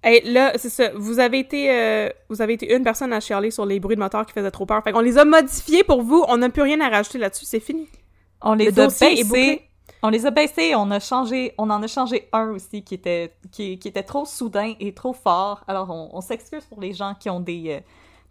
[0.03, 0.91] Hey, là, c'est ça.
[0.95, 4.01] Vous avez été, euh, vous avez été une personne à chialer sur les bruits de
[4.01, 4.83] moteur qui faisaient trop peur.
[4.85, 6.25] Fait qu'on les a modifiés pour vous.
[6.29, 7.47] On n'a plus rien à rajouter là-dessus.
[7.47, 7.89] C'est fini.
[8.43, 9.63] On les Le a baissés.
[10.03, 13.33] On les a baissés, on a changé, on en a changé un aussi qui était,
[13.51, 15.65] qui, qui était trop soudain et trop fort.
[15.67, 17.81] Alors on, on s'excuse pour les gens qui ont des, euh,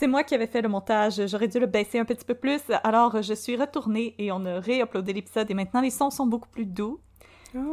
[0.00, 1.20] c'est- moi qui avais fait le montage.
[1.26, 2.60] J'aurais dû le baisser un petit peu plus.
[2.84, 6.48] Alors je suis retournée et on a réuploadé l'épisode et maintenant les sons sont beaucoup
[6.48, 6.98] plus doux.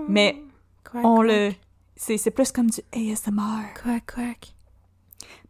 [0.08, 0.42] Mais
[0.84, 1.52] Quack, on quack, le,
[1.96, 3.74] c'est c'est plus comme du ASMR.
[3.84, 4.54] Quack, quack.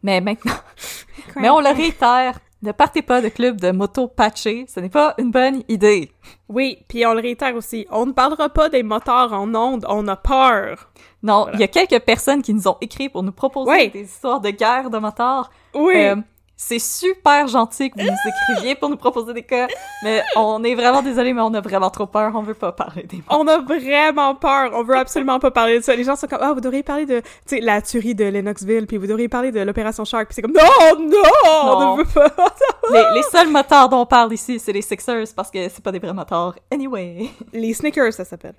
[0.03, 0.53] Mais maintenant,
[1.35, 2.39] mais on le réitère.
[2.63, 6.11] Ne partez pas de club de moto patché, ce n'est pas une bonne idée.
[6.49, 7.85] Oui, puis on le réitère aussi.
[7.91, 9.85] On ne parlera pas des moteurs en ondes.
[9.87, 10.89] On a peur.
[11.21, 14.41] Non, il y a quelques personnes qui nous ont écrit pour nous proposer des histoires
[14.41, 15.51] de guerre de motards.
[15.75, 15.93] Oui.
[15.97, 16.15] Euh,
[16.59, 19.67] c'est super gentil que vous nous écriviez pour nous proposer des cas,
[20.03, 22.31] mais on est vraiment désolé, mais on a vraiment trop peur.
[22.33, 23.39] On veut pas parler des motards.
[23.39, 24.71] On a vraiment peur.
[24.73, 25.95] On veut absolument pas parler de ça.
[25.95, 28.87] Les gens sont comme, ah, vous devriez parler de, tu sais, la tuerie de Lennoxville,
[28.87, 30.25] puis vous devriez parler de l'opération Shark.
[30.27, 31.97] Puis c'est comme, non, non, on Non.
[31.97, 32.33] ne veut pas.
[32.91, 35.91] Les, les seuls motards dont on parle ici, c'est les Sixers parce que c'est pas
[35.91, 36.55] des vrais motards.
[36.71, 38.55] Anyway, les Snickers, ça s'appelle.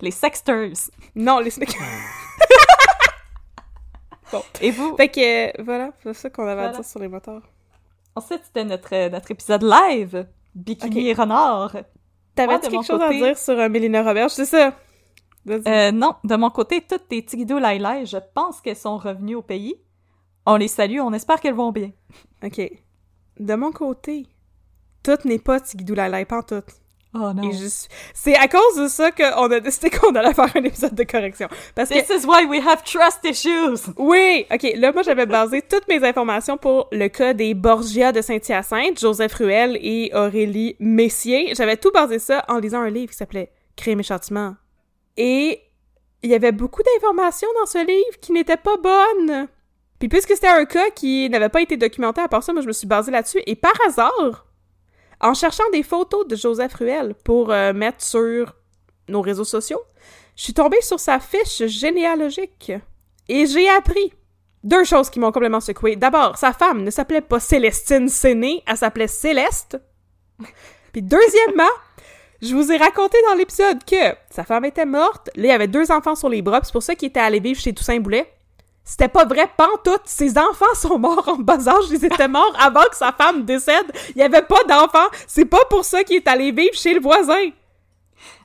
[0.00, 0.72] les Sexters.
[1.14, 1.76] Non, les Snickers.
[4.60, 4.96] Et vous?
[4.96, 7.42] fait que, euh, voilà, c'est ça qu'on avait à dire sur les moteurs.
[8.14, 10.26] Ensuite, c'était notre, euh, notre épisode live.
[10.54, 11.76] Bikini et renard.
[12.34, 14.72] T'avais-tu quelque chose à dire sur euh, Mélina Roberge, c'est ça?
[15.48, 19.42] Euh, non, de mon côté, toutes tes tigidou lailai, je pense qu'elles sont revenues au
[19.42, 19.76] pays.
[20.46, 21.90] On les salue, on espère qu'elles vont bien.
[22.42, 22.60] OK.
[23.38, 24.26] De mon côté,
[25.02, 26.64] tout n'est pas Tigidou Lalai, pas tout.
[27.20, 27.50] Oh non.
[28.14, 31.48] C'est à cause de ça qu'on a décidé qu'on allait faire un épisode de correction.
[31.74, 33.90] Parce que This is why we have trust issues!
[33.96, 34.74] Oui, ok.
[34.76, 39.34] Là, moi, j'avais basé toutes mes informations pour le cas des Borgia de Saint-Hyacinthe, Joseph
[39.34, 41.54] Ruel et Aurélie Messier.
[41.56, 44.54] J'avais tout basé ça en lisant un livre qui s'appelait Crime et châtiment.
[45.16, 45.62] Et
[46.22, 49.48] il y avait beaucoup d'informations dans ce livre qui n'étaient pas bonnes.
[49.98, 52.68] Puis puisque c'était un cas qui n'avait pas été documenté à part ça, moi, je
[52.68, 53.42] me suis basée là-dessus.
[53.46, 54.46] Et par hasard,
[55.20, 58.54] en cherchant des photos de Joseph Ruel pour euh, mettre sur
[59.08, 59.80] nos réseaux sociaux,
[60.36, 62.72] je suis tombée sur sa fiche généalogique.
[63.28, 64.12] Et j'ai appris
[64.62, 65.96] deux choses qui m'ont complètement secoué.
[65.96, 69.80] D'abord, sa femme ne s'appelait pas Célestine Séné, elle s'appelait Céleste.
[70.92, 71.70] Puis deuxièmement,
[72.40, 75.90] je vous ai raconté dans l'épisode que sa femme était morte, là, il avait deux
[75.90, 78.32] enfants sur les bras, c'est pour ça qu'il était allé vivre chez Toussaint Boulet.
[78.90, 80.00] C'était pas vrai, pantoute.
[80.06, 81.84] Ses enfants sont morts en bas âge.
[81.90, 83.84] Ils étaient morts avant que sa femme décède.
[84.16, 85.08] Il y avait pas d'enfants.
[85.26, 87.50] C'est pas pour ça qu'il est allé vivre chez le voisin.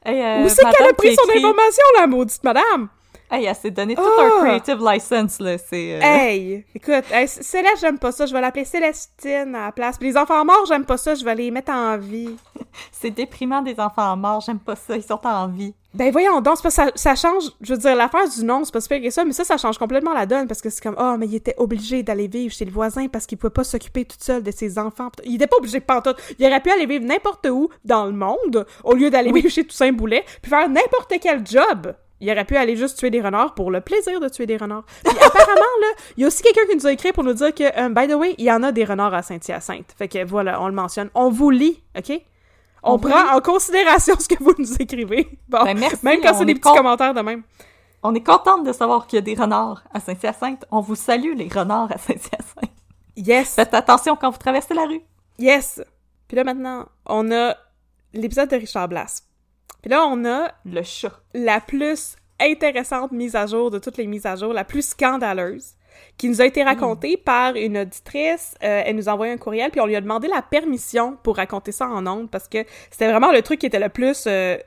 [0.05, 2.89] Hey, euh, Où c'est qu'elle a pris son écrit- information, la maudite madame?
[3.31, 4.21] Hey, elle s'est donné tout Ah!
[4.21, 5.57] un creative license, là.
[5.57, 5.95] C'est.
[5.95, 8.25] euh, Hey, écoute, hey, Céleste, j'aime pas ça.
[8.25, 9.97] Je vais l'appeler Célestine à la place.
[9.97, 11.15] Puis les enfants morts, j'aime pas ça.
[11.15, 12.35] Je vais les mettre en vie.
[12.91, 15.73] C'est déprimant des enfants morts, j'aime pas ça, ils sont en vie.
[15.93, 18.63] Ben voyons donc, c'est parce que ça, ça change, je veux dire, l'affaire du nom,
[18.63, 20.81] c'est pas super que ça, mais ça, ça change complètement la donne, parce que c'est
[20.81, 23.63] comme, oh, mais il était obligé d'aller vivre chez le voisin parce qu'il pouvait pas
[23.63, 25.11] s'occuper tout seul de ses enfants.
[25.23, 26.17] Il était pas obligé de pantoute.
[26.39, 29.65] Il aurait pu aller vivre n'importe où dans le monde, au lieu d'aller vivre chez
[29.65, 31.93] Toussaint Boulet, puis faire n'importe quel job.
[32.19, 34.85] Il aurait pu aller juste tuer des renards pour le plaisir de tuer des renards.
[35.03, 37.53] Puis apparemment, là, il y a aussi quelqu'un qui nous a écrit pour nous dire
[37.53, 39.93] que, euh, by the way, il y en a des renards à Saint-Hyacinthe.
[39.95, 41.09] Fait que voilà, on le mentionne.
[41.13, 42.19] On vous lit, OK?
[42.83, 45.39] On, On prend vous- en considération ce que vous nous écrivez.
[45.47, 47.43] Bon, Ben, merci, même quand c'est des petits con- commentaires de même.
[48.03, 50.65] On est contente de savoir qu'il y a des renards à Saint-Hyacinthe.
[50.71, 52.71] On vous salue, les renards à Saint-Hyacinthe.
[53.15, 53.55] Yes!
[53.55, 55.01] Faites attention quand vous traversez la rue.
[55.39, 55.81] Yes!
[56.27, 57.55] Puis là, maintenant, on a
[58.13, 59.21] l'épisode de Richard Blas.
[59.81, 61.11] Puis là, on a Le chat.
[61.33, 65.75] la plus intéressante mise à jour de toutes les mises à jour, la plus scandaleuse,
[66.17, 68.55] qui nous a été racontée par une auditrice.
[68.63, 71.37] Euh, elle nous a envoyé un courriel, puis on lui a demandé la permission pour
[71.37, 72.59] raconter ça en ondes, parce que
[72.91, 74.57] c'était vraiment le truc qui était le plus euh,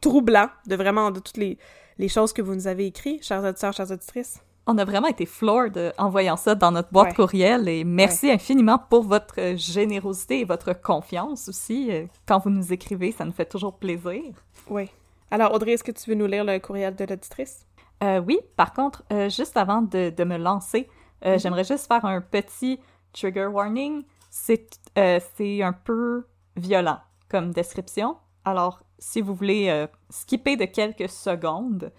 [0.00, 1.58] troublant de vraiment de toutes les,
[1.98, 4.40] les choses que vous nous avez écrites, chers auditeurs, chères auditrices.
[4.68, 7.14] On a vraiment été floored en voyant ça dans notre boîte Ouais.
[7.14, 11.88] courriel et merci infiniment pour votre euh, générosité et votre confiance aussi.
[11.92, 14.22] Euh, Quand vous nous écrivez, ça nous fait toujours plaisir.
[14.68, 14.90] Oui.
[15.30, 17.64] Alors, Audrey, est-ce que tu veux nous lire le courriel de l'auditrice?
[18.02, 20.88] Euh, oui, par contre, euh, juste avant de, de me lancer,
[21.24, 22.80] euh, j'aimerais juste faire un petit
[23.12, 24.04] trigger warning.
[24.30, 28.16] C'est un peu violent comme description.
[28.44, 31.90] Alors, si vous voulez skipper de quelques secondes,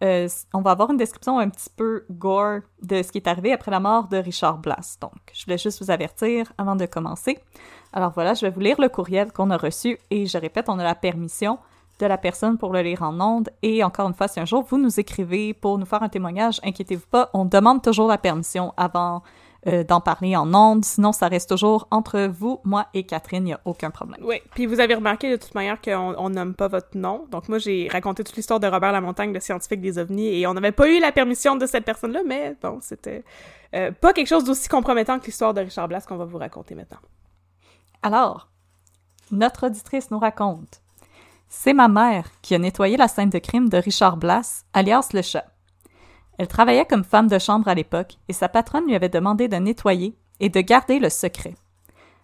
[0.00, 3.70] on va avoir une description un petit peu gore de ce qui est arrivé après
[3.70, 4.96] la mort de Richard Blas.
[5.00, 7.38] Donc, je voulais juste vous avertir avant de commencer.
[7.92, 10.78] Alors voilà, je vais vous lire le courriel qu'on a reçu et je répète, on
[10.78, 11.58] a la permission
[11.98, 13.50] de la personne pour le lire en ondes.
[13.62, 16.60] Et encore une fois, si un jour vous nous écrivez pour nous faire un témoignage,
[16.64, 19.22] inquiétez-vous pas, on demande toujours la permission avant
[19.68, 20.84] euh, d'en parler en ondes.
[20.84, 24.20] Sinon, ça reste toujours entre vous, moi et Catherine, il n'y a aucun problème.
[24.24, 24.42] Oui.
[24.54, 27.26] Puis vous avez remarqué de toute manière qu'on on nomme pas votre nom.
[27.30, 30.54] Donc moi, j'ai raconté toute l'histoire de Robert Lamontagne, le scientifique des ovnis, et on
[30.54, 33.22] n'avait pas eu la permission de cette personne-là, mais bon, c'était
[33.76, 36.74] euh, pas quelque chose d'aussi compromettant que l'histoire de Richard Blas qu'on va vous raconter
[36.74, 36.98] maintenant.
[38.02, 38.48] Alors,
[39.30, 40.81] notre auditrice nous raconte
[41.54, 45.20] C'est ma mère qui a nettoyé la scène de crime de Richard Blas, alias le
[45.20, 45.44] chat.
[46.38, 49.56] Elle travaillait comme femme de chambre à l'époque et sa patronne lui avait demandé de
[49.56, 51.54] nettoyer et de garder le secret.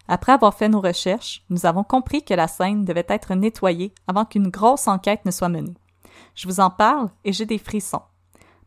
[0.09, 4.25] Après avoir fait nos recherches, nous avons compris que la scène devait être nettoyée avant
[4.25, 5.77] qu'une grosse enquête ne soit menée.
[6.35, 8.03] Je vous en parle et j'ai des frissons.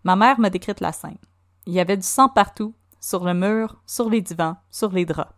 [0.04, 1.17] Ma mère m'a décrite la scène.
[1.65, 5.34] Il y avait du sang partout, sur le mur, sur les divans, sur les draps.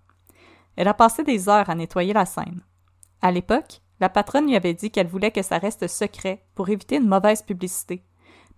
[0.76, 2.62] Elle a passé des heures à nettoyer la scène.
[3.22, 6.98] À l'époque, la patronne lui avait dit qu'elle voulait que ça reste secret pour éviter
[6.98, 8.04] une mauvaise publicité.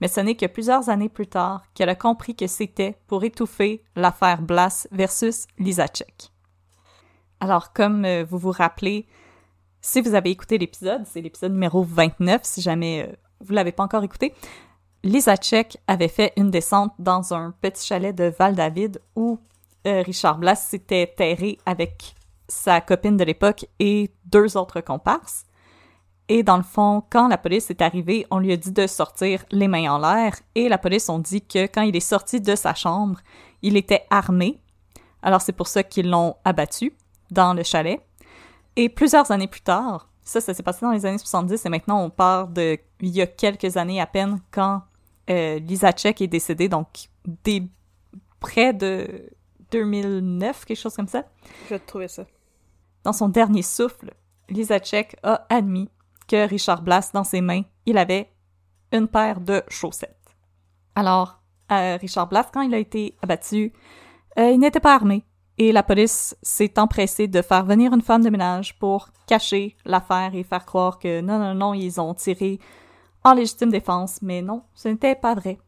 [0.01, 3.83] Mais ce n'est que plusieurs années plus tard qu'elle a compris que c'était pour étouffer
[3.95, 6.31] l'affaire Blas versus Lisacek.
[7.39, 9.05] Alors, comme euh, vous vous rappelez,
[9.81, 13.83] si vous avez écouté l'épisode, c'est l'épisode numéro 29, si jamais euh, vous l'avez pas
[13.83, 14.33] encore écouté,
[15.03, 19.37] Lisacek avait fait une descente dans un petit chalet de Val-David où
[19.85, 22.15] euh, Richard Blas s'était terré avec
[22.47, 25.45] sa copine de l'époque et deux autres comparses.
[26.27, 29.45] Et dans le fond, quand la police est arrivée, on lui a dit de sortir
[29.51, 32.55] les mains en l'air et la police ont dit que quand il est sorti de
[32.55, 33.19] sa chambre,
[33.61, 34.59] il était armé.
[35.21, 36.93] Alors c'est pour ça qu'ils l'ont abattu
[37.29, 38.01] dans le chalet.
[38.75, 42.03] Et plusieurs années plus tard, ça, ça s'est passé dans les années 70 et maintenant
[42.03, 44.81] on part de il y a quelques années à peine quand
[45.29, 46.87] euh, Lisa Tchek est décédée, donc
[47.25, 47.63] des,
[48.39, 49.29] près de
[49.71, 51.25] 2009, quelque chose comme ça.
[51.65, 52.25] Je vais te trouver ça.
[53.05, 54.15] Dans son dernier souffle,
[54.49, 55.89] Lisa Tchek a admis
[56.27, 58.31] que Richard Blas, dans ses mains, il avait
[58.91, 60.35] une paire de chaussettes.
[60.95, 61.39] Alors,
[61.71, 63.73] euh, Richard Blas, quand il a été abattu,
[64.39, 65.23] euh, il n'était pas armé.
[65.59, 70.33] Et la police s'est empressée de faire venir une femme de ménage pour cacher l'affaire
[70.33, 72.59] et faire croire que non, non, non, ils ont tiré
[73.23, 74.19] en légitime défense.
[74.23, 75.59] Mais non, ce n'était pas vrai.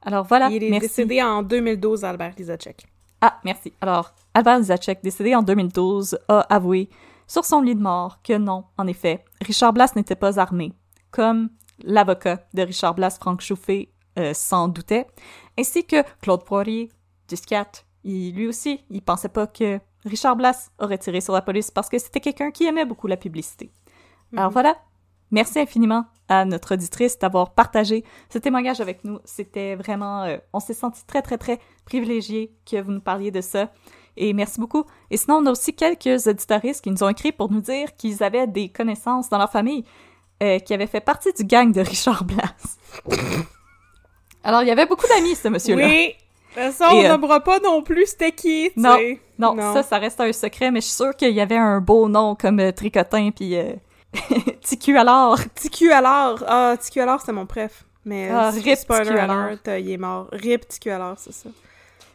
[0.00, 0.86] Alors voilà, il est merci.
[0.86, 2.86] décédé en 2012, Albert Lisacek.
[3.20, 3.72] Ah, merci.
[3.80, 6.88] Alors, Albert Lisacek, décédé en 2012, a avoué
[7.26, 10.72] sur son lit de mort que non, en effet, Richard Blas n'était pas armé,
[11.10, 11.50] comme
[11.82, 15.06] l'avocat de Richard Blas, Franck Chauffé, euh, s'en doutait,
[15.58, 16.90] ainsi que Claude Poirier,
[17.28, 17.84] du SCAT.
[18.04, 21.88] Il, lui aussi, il pensait pas que Richard Blas aurait tiré sur la police parce
[21.88, 23.70] que c'était quelqu'un qui aimait beaucoup la publicité.
[24.36, 24.76] Alors voilà,
[25.30, 29.18] merci infiniment à notre auditrice d'avoir partagé ce témoignage avec nous.
[29.24, 33.40] C'était vraiment, euh, on s'est senti très très très privilégiés que vous nous parliez de
[33.40, 33.70] ça.
[34.16, 34.84] Et merci beaucoup.
[35.10, 38.22] Et sinon, on a aussi quelques auditoristes qui nous ont écrit pour nous dire qu'ils
[38.22, 39.84] avaient des connaissances dans leur famille
[40.42, 42.52] euh, qui avaient fait partie du gang de Richard Blas.
[44.44, 45.86] Alors, il y avait beaucoup d'amis, ce monsieur-là.
[45.86, 46.14] Oui!
[46.72, 49.20] Ça, on euh, nommera pas non plus c'était qui, tu Non, sais.
[49.38, 52.08] non, ça, ça reste un secret, mais je suis sûre qu'il y avait un beau
[52.08, 53.56] nom comme euh, Tricotin puis
[54.60, 55.38] Ticu alors.
[55.54, 56.44] TQ alors.
[56.46, 57.84] Ah, TQ alors, c'est mon préf.
[58.04, 59.36] Mais Ah, rip spoiler TQ alors.
[59.46, 60.28] alert, il est mort.
[60.32, 61.48] Rip TQ alors, c'est ça.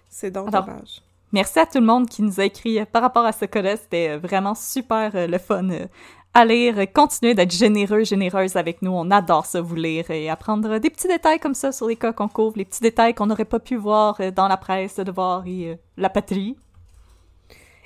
[0.07, 1.01] C'est donc Alors, dommage.
[1.33, 3.75] Merci à tout le monde qui nous a écrit par rapport à ce cas-là.
[3.75, 5.85] C'était euh, vraiment super euh, le fun euh,
[6.33, 6.75] à lire.
[6.93, 8.91] Continuez d'être généreux, généreuses avec nous.
[8.91, 12.13] On adore ça, vous lire et apprendre des petits détails comme ça sur les cas
[12.13, 15.45] qu'on couvre, les petits détails qu'on n'aurait pas pu voir dans la presse, de devoir
[15.45, 16.55] et la patrie.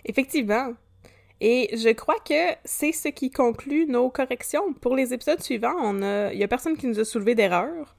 [0.06, 0.74] Effectivement.
[1.40, 4.74] Et je crois que c'est ce qui conclut nos corrections.
[4.74, 5.96] Pour les épisodes suivants,
[6.32, 7.96] il y a personne qui nous a soulevé d'erreur.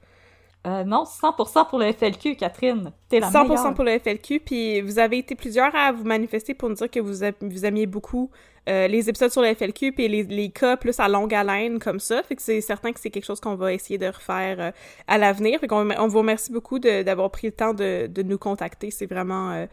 [0.65, 2.91] Euh, non, 100% pour le FLQ, Catherine.
[3.09, 3.73] T'es la 100% meilleure.
[3.73, 7.01] pour le FLQ, puis vous avez été plusieurs à vous manifester pour nous dire que
[7.01, 8.31] vous, a- vous aimiez beaucoup
[8.69, 11.99] euh, les épisodes sur le FLQ, puis les, les cas plus à longue haleine comme
[11.99, 12.23] ça.
[12.23, 14.71] Fait que c'est certain que c'est quelque chose qu'on va essayer de refaire euh,
[15.07, 15.59] à l'avenir.
[15.59, 18.89] Fait qu'on on vous remercie beaucoup d'avoir pris le temps de, de nous contacter.
[18.89, 19.67] C'est vraiment...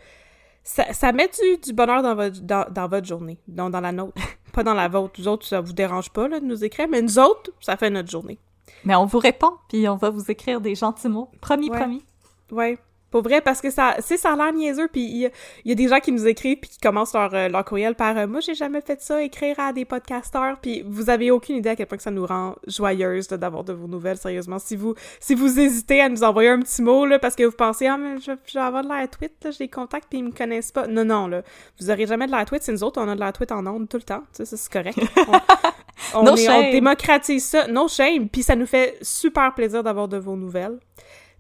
[0.65, 3.93] ça, ça met du, du bonheur dans votre, dans, dans votre journée, dans, dans la
[3.93, 4.21] nôtre.
[4.53, 5.21] pas dans la vôtre.
[5.21, 7.91] Vous autres, ça vous dérange pas là, de nous écrire, mais nous autres, ça fait
[7.91, 8.39] notre journée.
[8.85, 11.31] Mais on vous répond, puis on va vous écrire des gentils mots.
[11.41, 11.79] Promis, Ouais.
[11.79, 12.05] promis.
[12.51, 12.79] Ouais.
[13.11, 15.17] Pour vrai, parce que ça, c'est ça a l'air niaiseux, puis il
[15.65, 17.95] y, y a des gens qui nous écrivent puis qui commencent leur, euh, leur courriel
[17.97, 21.57] par euh, Moi, j'ai jamais fait ça, écrire à des podcasteurs», puis vous avez aucune
[21.57, 24.59] idée à quel point que ça nous rend joyeuses là, d'avoir de vos nouvelles, sérieusement.
[24.61, 27.57] Si vous si vous hésitez à nous envoyer un petit mot, là, parce que vous
[27.57, 30.19] pensez «Ah, mais je, je vais avoir de l'air tweet, là, j'ai des contacts puis
[30.21, 31.43] ils me connaissent pas.» Non, non, là.
[31.81, 33.67] Vous aurez jamais de l'air tweet, c'est nous autres, on a de l'air tweet en
[33.67, 34.99] ondes tout le temps, tu sais, c'est correct.
[36.15, 36.71] On, on No est- on shame.
[36.73, 40.79] démocratise ça, no shame, puis ça nous fait super plaisir d'avoir de vos nouvelles.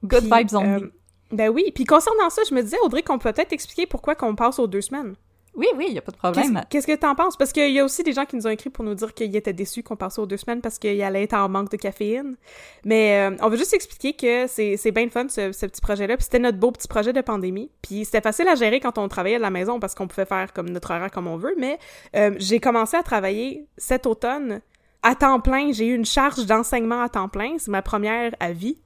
[0.04, 0.82] Good vibes only.
[0.84, 0.90] euh,
[1.32, 1.70] ben oui.
[1.74, 4.66] Puis concernant ça, je me disais, Audrey, qu'on peut peut-être expliquer pourquoi qu'on passe aux
[4.66, 5.14] deux semaines.
[5.56, 6.60] Oui, oui, il a pas de problème.
[6.70, 7.36] qu'est-ce que t'en penses?
[7.36, 9.34] Parce qu'il y a aussi des gens qui nous ont écrit pour nous dire qu'ils
[9.34, 12.36] étaient déçus qu'on passait aux deux semaines parce qu'il allait être en manque de caféine.
[12.84, 16.16] Mais euh, on veut juste expliquer que c'est bien fun, ce, ce petit projet-là.
[16.16, 17.70] Puis c'était notre beau petit projet de pandémie.
[17.82, 20.52] Puis c'était facile à gérer quand on travaillait à la maison parce qu'on pouvait faire
[20.52, 21.54] comme notre horaire comme on veut.
[21.58, 21.78] Mais
[22.14, 24.60] euh, j'ai commencé à travailler cet automne
[25.02, 25.72] à temps plein.
[25.72, 27.56] J'ai eu une charge d'enseignement à temps plein.
[27.58, 28.80] C'est ma première à vie.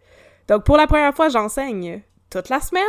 [0.48, 2.02] Donc pour la première fois, j'enseigne
[2.34, 2.82] toute la semaine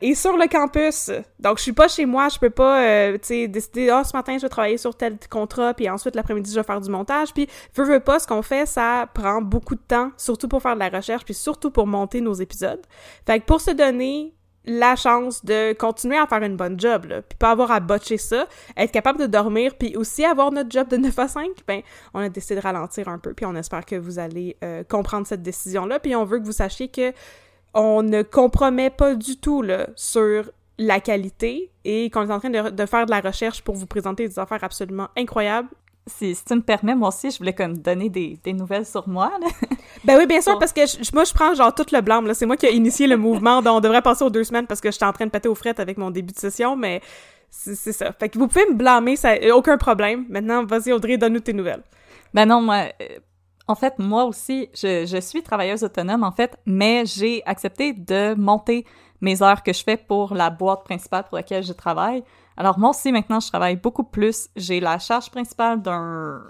[0.00, 1.10] et sur le campus.
[1.40, 4.16] Donc je suis pas chez moi, je peux pas euh, tu sais décider ah ce
[4.16, 7.32] matin je vais travailler sur tel contrat puis ensuite l'après-midi je vais faire du montage
[7.32, 10.74] puis veux veux pas ce qu'on fait ça prend beaucoup de temps surtout pour faire
[10.74, 12.84] de la recherche puis surtout pour monter nos épisodes.
[13.26, 14.34] Fait que pour se donner
[14.64, 18.46] la chance de continuer à faire une bonne job, puis pas avoir à botcher ça,
[18.76, 21.80] être capable de dormir, puis aussi avoir notre job de 9 à 5, ben,
[22.12, 25.26] on a décidé de ralentir un peu, puis on espère que vous allez euh, comprendre
[25.26, 27.14] cette décision-là, puis on veut que vous sachiez que
[27.74, 32.50] on ne compromet pas du tout, là, sur la qualité, et qu'on est en train
[32.50, 35.68] de, de faire de la recherche pour vous présenter des affaires absolument incroyables.
[36.06, 39.06] Si, si tu me permets, moi aussi, je voulais comme donner des, des nouvelles sur
[39.08, 39.30] moi.
[39.40, 39.46] là.
[40.04, 40.58] Ben oui, bien sûr, Bon.
[40.60, 42.32] parce que je- moi, je prends genre tout le blâme.
[42.34, 44.80] C'est moi qui ai initié le mouvement, dont on devrait passer aux deux semaines parce
[44.80, 47.00] que j'étais en train de péter aux frettes avec mon début de session, mais
[47.50, 48.12] c'est ça.
[48.12, 50.24] Fait que vous pouvez me blâmer, ça aucun problème.
[50.28, 51.82] Maintenant, vas-y, Audrey, donne-nous tes nouvelles.
[52.32, 53.06] Ben non, moi, euh,
[53.68, 58.86] en fait, moi aussi, je, suis travailleuse autonome, en fait, mais j'ai accepté de monter
[59.20, 62.24] mes heures que je fais pour la boîte principale pour laquelle je travaille.
[62.56, 64.48] Alors moi aussi, maintenant, je travaille beaucoup plus.
[64.56, 66.42] J'ai la charge principale d'un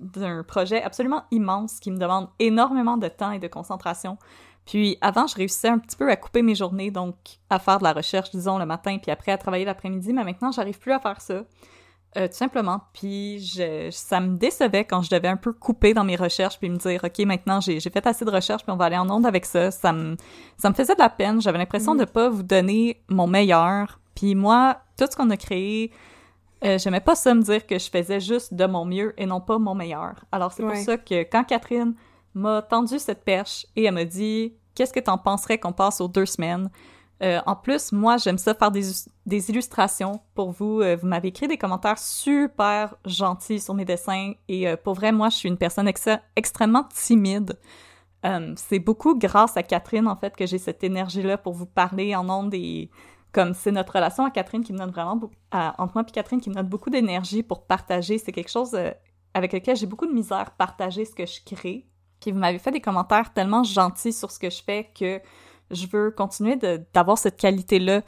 [0.00, 4.18] d'un projet absolument immense qui me demande énormément de temps et de concentration.
[4.66, 7.14] Puis avant, je réussissais un petit peu à couper mes journées, donc
[7.50, 10.52] à faire de la recherche, disons, le matin, puis après à travailler l'après-midi, mais maintenant,
[10.52, 11.42] j'arrive plus à faire ça.
[12.18, 12.80] Euh, tout simplement.
[12.92, 16.68] Puis je, ça me décevait quand je devais un peu couper dans mes recherches puis
[16.68, 19.08] me dire OK, maintenant j'ai j'ai fait assez de recherches puis on va aller en
[19.08, 19.70] onde avec ça.
[19.70, 20.16] Ça me
[20.58, 21.40] ça me faisait de la peine.
[21.40, 23.98] J'avais l'impression de pas vous donner mon meilleur.
[24.14, 25.90] Puis moi, tout ce qu'on a créé,
[26.64, 29.40] euh, j'aimais pas ça me dire que je faisais juste de mon mieux et non
[29.40, 30.16] pas mon meilleur.
[30.32, 30.74] Alors c'est Ouais.
[30.74, 31.94] pour ça que quand Catherine
[32.34, 36.08] m'a tendu cette perche et elle m'a dit qu'est-ce que t'en penserais qu'on passe aux
[36.08, 36.68] deux semaines
[37.22, 40.80] euh, en plus, moi, j'aime ça faire des, illustrations pour vous.
[40.80, 45.12] Euh, vous m'avez écrit des commentaires super gentils sur mes dessins et euh, pour vrai,
[45.12, 47.58] moi, je suis une personne ex- extrêmement timide.
[48.54, 52.30] C'est beaucoup grâce à Catherine, en fait, que j'ai cette énergie-là pour vous parler en
[52.30, 52.88] ondes et
[53.32, 55.18] comme c'est notre relation à Catherine qui me donne vraiment
[55.50, 58.18] entre moi et Catherine qui me donne beaucoup d'énergie pour partager.
[58.18, 58.78] C'est quelque chose
[59.34, 61.88] avec lequel j'ai beaucoup de misère partager ce que je crée.
[62.20, 65.20] Puis vous m'avez fait des commentaires tellement gentils sur ce que je fais que
[65.72, 66.56] je veux continuer
[66.92, 68.02] d'avoir cette qualité-là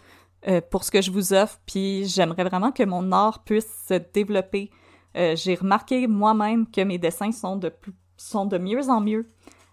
[0.46, 3.94] euh, pour ce que je vous offre, puis j'aimerais vraiment que mon art puisse se
[3.94, 4.70] développer.
[5.16, 9.26] Euh, J'ai remarqué moi-même que mes dessins sont de, plus, sont de mieux en mieux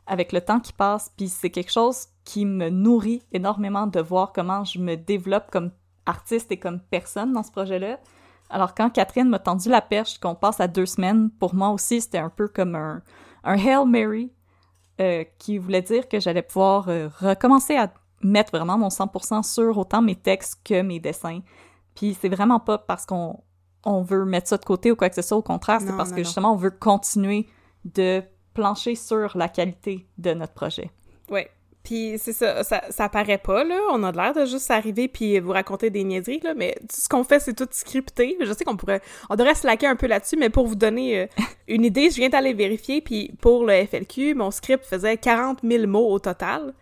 [0.07, 4.31] avec le temps qui passe, puis c'est quelque chose qui me nourrit énormément de voir
[4.33, 5.71] comment je me développe comme
[6.05, 7.99] artiste et comme personne dans ce projet-là.
[8.49, 12.01] Alors quand Catherine m'a tendu la perche qu'on passe à deux semaines, pour moi aussi
[12.01, 13.01] c'était un peu comme un,
[13.43, 14.31] un Hail Mary
[15.01, 17.91] euh, qui voulait dire que j'allais pouvoir euh, recommencer à
[18.21, 21.39] mettre vraiment mon 100% sur autant mes textes que mes dessins.
[21.95, 23.41] Puis c'est vraiment pas parce qu'on
[23.83, 26.09] on veut mettre ça de côté ou quoi que ce soit, au contraire, c'est parce
[26.09, 26.25] non, que non.
[26.25, 27.47] justement on veut continuer
[27.83, 28.21] de
[28.53, 30.91] plancher sur la qualité de notre projet.
[31.29, 31.49] Ouais.
[31.83, 33.79] Puis c'est ça, ça, ça paraît pas, là.
[33.91, 36.53] On a l'air de juste arriver puis vous raconter des niaiseries, là.
[36.55, 38.37] Mais ce qu'on fait, c'est tout scripté.
[38.39, 41.21] Je sais qu'on pourrait, on devrait se laquer un peu là-dessus, mais pour vous donner
[41.21, 41.27] euh,
[41.67, 45.87] une idée, je viens d'aller vérifier, puis pour le FLQ, mon script faisait 40 000
[45.87, 46.73] mots au total,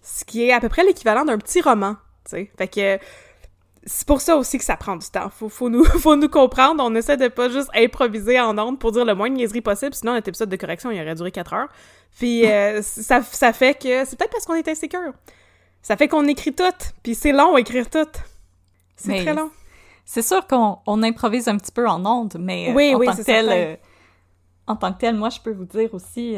[0.00, 2.50] ce qui est à peu près l'équivalent d'un petit roman, tu sais.
[2.56, 2.98] Fait que
[3.86, 5.30] c'est pour ça aussi que ça prend du temps.
[5.30, 6.82] Faut, faut, nous, faut nous comprendre.
[6.84, 9.94] On essaie de pas juste improviser en ondes pour dire le moins de niaiserie possible,
[9.94, 11.68] sinon notre épisode de correction, il aurait duré 4 heures.
[12.18, 14.04] Puis euh, ça, ça fait que...
[14.04, 15.12] C'est peut-être parce qu'on est insécure.
[15.82, 16.64] Ça fait qu'on écrit tout,
[17.02, 18.08] puis c'est long écrire tout.
[18.96, 19.50] C'est très long.
[20.04, 23.06] C'est sûr qu'on on improvise un petit peu en ondes, mais euh, Oui, en, oui,
[23.06, 23.76] tant que tel, euh,
[24.66, 26.36] en tant que tel, moi, je peux vous dire aussi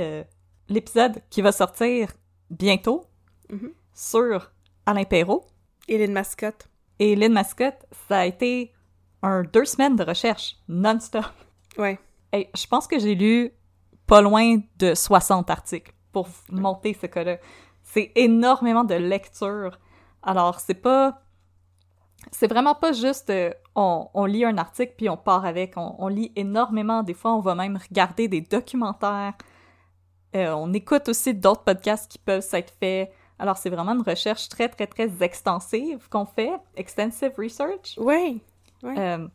[0.69, 2.11] l'épisode qui va sortir
[2.51, 3.05] bientôt
[3.51, 3.73] Mhm.
[3.95, 4.51] sur
[4.87, 5.47] Alain Perrault
[5.89, 6.69] Et les mascottes.
[6.99, 8.73] Et Lynn Mascotte, ça a été
[9.23, 11.25] un deux semaines de recherche non-stop.
[11.77, 11.99] Ouais.
[12.33, 13.53] Hey, je pense que j'ai lu
[14.07, 17.39] pas loin de 60 articles pour monter ce cas-là.
[17.83, 19.79] C'est énormément de lecture.
[20.23, 21.23] Alors, c'est pas...
[22.33, 25.77] C'est vraiment pas juste euh, on, on lit un article puis on part avec.
[25.77, 27.03] On, on lit énormément.
[27.03, 29.35] Des fois, on va même regarder des documentaires.
[30.35, 33.13] Euh, on écoute aussi d'autres podcasts qui peuvent s'être faits.
[33.39, 36.53] Alors, c'est vraiment une recherche très, très, très extensive qu'on fait.
[36.77, 37.97] Extensive research.
[37.99, 38.37] Ouais.
[38.83, 38.99] Ouais.
[38.99, 39.29] Euh,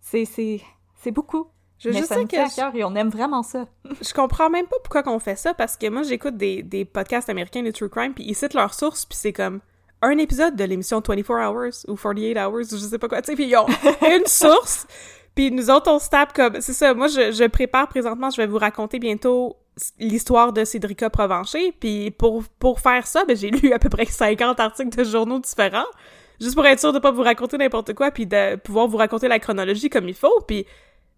[0.00, 0.60] c'est, c'est,
[0.96, 1.48] c'est beaucoup.
[1.78, 3.66] Je, mais je ça sais nous tient à que cœur et on aime vraiment ça.
[3.84, 6.84] je, je comprends même pas pourquoi qu'on fait ça, parce que moi, j'écoute des, des
[6.84, 9.60] podcasts américains de true crime, puis ils citent leurs sources, puis c'est comme
[10.00, 13.32] un épisode de l'émission 24 Hours ou 48 Hours ou je sais pas quoi, tu
[13.32, 13.66] sais, puis ils ont
[14.02, 14.86] une source,
[15.34, 16.60] puis nous autres, on se tape comme...
[16.60, 19.56] C'est ça, moi, je, je prépare présentement, je vais vous raconter bientôt
[19.98, 24.06] l'histoire de Cédrica Provencher, puis pour, pour faire ça, ben, j'ai lu à peu près
[24.06, 25.86] 50 articles de journaux différents,
[26.40, 29.28] juste pour être sûr de pas vous raconter n'importe quoi, puis de pouvoir vous raconter
[29.28, 30.66] la chronologie comme il faut, puis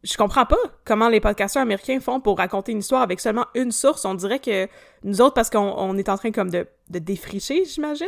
[0.02, 3.72] je comprends pas comment les podcasteurs américains font pour raconter une histoire avec seulement une
[3.72, 4.04] source.
[4.04, 4.68] On dirait que
[5.02, 8.06] nous autres, parce qu'on on est en train comme de, de défricher, j'imagine,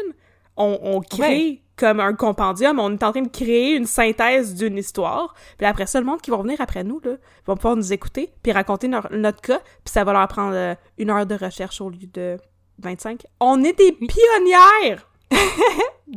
[0.57, 1.63] on, crée.
[1.79, 5.35] Comme un compendium, on est en train de créer une synthèse d'une histoire.
[5.57, 7.13] Puis après ça, le monde qui va venir après nous, là,
[7.47, 11.11] vont pouvoir nous écouter, puis raconter notre cas, puis ça va leur prendre euh, une
[11.11, 12.37] heure de recherche au lieu de
[12.81, 13.23] 25.
[13.41, 15.07] On est des pionnières!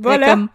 [0.01, 0.29] Voilà!
[0.29, 0.49] comme-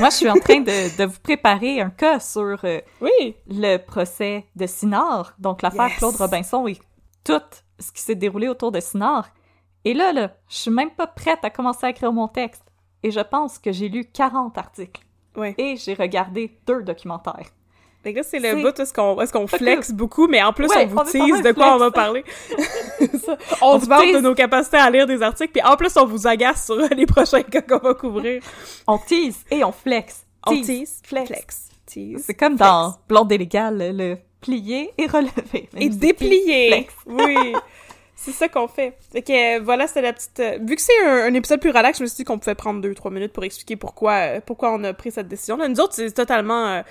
[0.00, 3.36] moi, je suis en train de, de vous préparer un cas sur euh, Oui!
[3.48, 5.98] le procès de Sinard, donc l'affaire Yes.
[5.98, 6.78] Claude Robinson et
[7.24, 7.40] tout
[7.78, 9.28] ce qui s'est déroulé autour de Sinard.
[9.84, 12.62] Et là, là, je suis même pas prête à commencer à écrire mon texte.
[13.02, 15.02] Et je pense que j'ai lu 40 articles.
[15.36, 15.54] Ouais.
[15.58, 17.46] Et j'ai regardé deux documentaires.
[18.04, 20.42] Que là, c'est le bout où est-ce qu'on est-ce qu'on Fait que- flex beaucoup, mais
[20.42, 21.74] en plus, Ouais, on vous on tease de quoi flex.
[21.74, 22.24] on va parler.
[23.24, 23.38] Ça.
[23.62, 24.22] on, On se vante de tease.
[24.22, 27.42] nos capacités à lire des articles, puis en plus, on vous agace sur les prochains
[27.44, 28.42] cas qu'on va couvrir.
[28.88, 30.26] On tease et on flex.
[30.48, 31.28] On tease, flex.
[31.28, 32.24] flex, tease.
[32.26, 35.68] C'est comme dans Blonde et légal, le, plier et relever.
[35.76, 36.88] Et déplier.
[37.06, 37.52] Oui.
[38.24, 38.96] C'est ça qu'on fait.
[39.12, 40.38] Fait que euh, voilà, c'était la petite.
[40.38, 42.54] euh, vu que c'est un, un épisode plus relax, je me suis dit qu'on pouvait
[42.54, 45.68] prendre deux trois minutes pour expliquer pourquoi euh, pourquoi on a pris cette décision-là.
[45.68, 46.82] Nous autres, c'est totalement euh,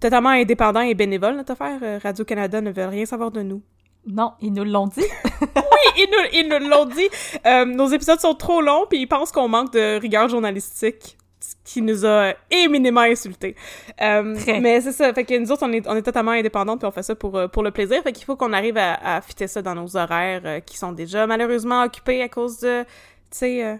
[0.00, 2.00] totalement indépendant et bénévole notre affaire.
[2.02, 3.62] Radio Canada ne veut rien savoir de nous.
[4.06, 5.04] Non, ils nous l'ont dit.
[5.42, 7.08] Oui, ils nous, ils nous l'ont dit.
[7.46, 11.16] Euh, nos épisodes sont trop longs, puis ils pensent qu'on manque de rigueur journalistique,
[11.64, 13.54] qui nous a éminemment insultés.
[14.00, 16.88] Euh, mais c'est ça, fait que nous autres, on est, on est totalement indépendantes, puis
[16.88, 19.20] on fait ça pour, euh, pour le plaisir, fait qu'il faut qu'on arrive à, à
[19.20, 22.88] fitter ça dans nos horaires euh, qui sont déjà malheureusement occupés à cause de, tu
[23.30, 23.76] sais, euh,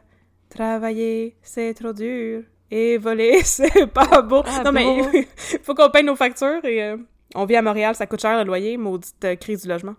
[0.49, 4.43] travailler, c'est trop dur, et voler, c'est pas beau.
[4.47, 5.09] Ah, non, mais beau.
[5.63, 6.95] faut qu'on paye nos factures, et
[7.35, 9.95] on vit à Montréal, ça coûte cher le loyer, maudite crise du logement.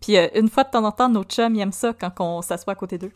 [0.00, 2.74] Puis une fois de temps en temps, nos chums, ils aiment ça quand on s'assoit
[2.74, 3.12] à côté d'eux.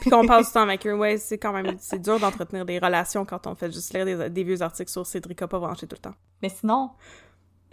[0.00, 0.94] Puis qu'on passe du temps avec eux.
[0.94, 1.76] Ouais, c'est quand même...
[1.78, 5.04] C'est dur d'entretenir des relations quand on fait juste lire des, des vieux articles sur
[5.06, 6.14] Cédric pas branché tout le temps.
[6.42, 6.90] Mais sinon,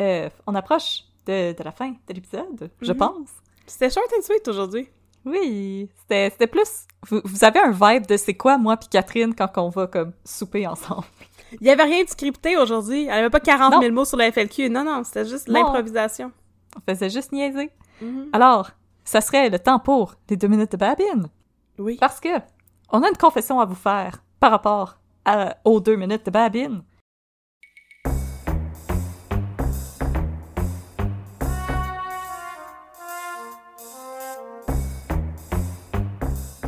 [0.01, 2.97] euh, on approche de, de la fin de l'épisode, je Mhm.
[2.97, 3.29] pense.
[3.67, 4.89] C'était short and sweet aujourd'hui.
[5.25, 6.87] Oui, c'était plus...
[7.07, 10.13] Vous, vous avez un vibe de c'est quoi, moi puis Catherine, quand on va comme
[10.25, 11.03] souper ensemble?
[11.59, 13.03] Il y avait rien de scripté aujourd'hui.
[13.05, 13.91] Elle avait pas 40 000 Non.
[13.93, 14.69] mots sur la FLQ.
[14.69, 16.31] Non, non, c'était juste l'improvisation.
[16.75, 17.69] On faisait juste niaiser.
[18.01, 18.29] Mhm.
[18.33, 18.71] Alors,
[19.03, 21.27] ça serait le temps pour les deux minutes de babine.
[21.81, 21.97] Oui.
[21.99, 22.29] Parce que
[22.91, 26.83] on a une confession à vous faire par rapport à- aux deux minutes de babine.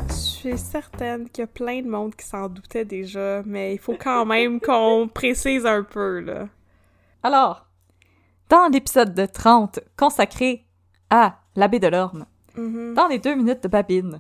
[0.10, 0.14] Je
[0.50, 3.96] suis certaine qu'il y a plein de monde qui s'en doutait déjà, mais il faut
[4.02, 6.48] quand même qu'on précise un peu, là.
[7.24, 7.66] Alors,
[8.50, 10.66] dans l'épisode de 30 consacré
[11.10, 12.26] à l'abbé de l'Orme,
[12.58, 12.94] Mhm.
[12.94, 14.20] dans les deux minutes de babine,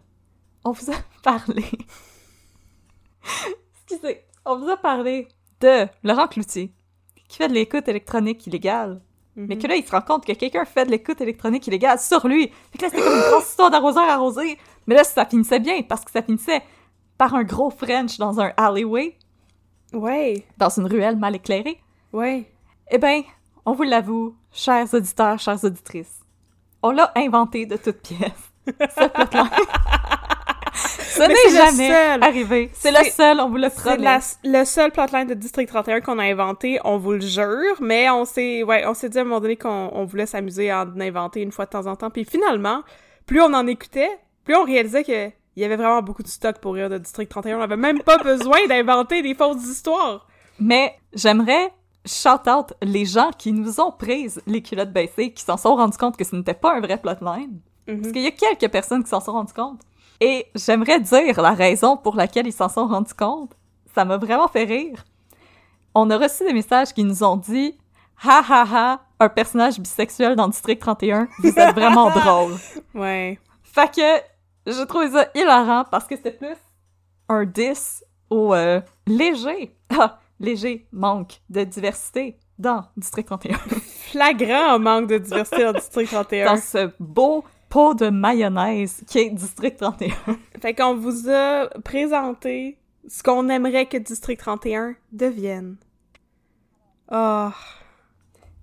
[0.64, 1.66] on vous a parlé.
[3.88, 5.28] Excusez, on vous a parlé
[5.62, 6.74] de Laurent Cloutier,
[7.28, 9.02] qui fait de l'écoute électronique illégale.
[9.36, 12.28] Mais que là, il se rend compte que quelqu'un fait de l'écoute électronique illégale sur
[12.28, 12.52] lui.
[12.72, 14.60] Fait que là, c'était comme une grosse histoire d'arroseur arrosé.
[14.86, 16.62] Mais là, ça finissait bien, parce que ça finissait
[17.18, 19.18] par un gros French dans un alleyway,
[19.92, 21.80] Ouais, dans une ruelle mal éclairée.
[22.12, 22.50] ouais.
[22.92, 23.24] Eh ben,
[23.66, 26.20] on vous l'avoue, chers auditeurs, chères auditrices,
[26.84, 28.52] on l'a inventé de toutes pièces.
[28.68, 28.72] Ce
[31.16, 32.24] Ce n'est c'est jamais seul.
[32.24, 32.70] arrivé.
[32.74, 33.98] C'est le C'est- seul, on vous le C'est promet.
[34.04, 38.10] la- le seul plotline de District 31 qu'on a inventé, on vous le jure, mais
[38.10, 40.84] on s'est ouais, on s'est dit à un moment donné qu'on on voulait s'amuser à
[40.84, 42.10] en inventer une fois de temps en temps.
[42.10, 42.82] Puis finalement,
[43.26, 44.10] plus on en écoutait,
[44.44, 47.30] plus on réalisait que il y avait vraiment beaucoup de stock pour rire de District
[47.30, 47.60] 31.
[47.60, 50.28] On avait même pas besoin d'inventer des fausses histoires.
[50.60, 51.72] Mais j'aimerais
[52.06, 55.98] shout out les gens qui nous ont prises les culottes baissées, qui s'en sont rendus
[55.98, 57.60] compte que ce n'était pas un vrai plotline.
[57.88, 58.02] Mhm.
[58.02, 59.80] Parce qu'il y a quelques personnes qui s'en sont rendues compte.
[60.20, 63.52] Et j'aimerais dire la raison pour laquelle ils s'en sont rendus compte.
[63.94, 65.04] Ça m'a vraiment fait rire.
[65.96, 67.78] On a reçu des messages qui nous ont dit
[68.24, 72.54] Ha ha ha, un personnage bisexuel dans District 31, vous êtes vraiment drôle.
[72.94, 73.40] Ouais.
[73.64, 76.56] Fait que je trouvais ça hilarant parce que c'était plus
[77.28, 83.58] un 10 au euh, léger, ah, léger manque de diversité dans District 31.
[84.12, 86.46] Flagrant manque de diversité dans District 31.
[86.46, 87.44] dans ce beau
[87.74, 90.12] pot de mayonnaise qui est District 31.
[90.62, 95.78] Fait qu'on vous a présenté ce qu'on aimerait que District 31 devienne.
[97.10, 97.52] Ah.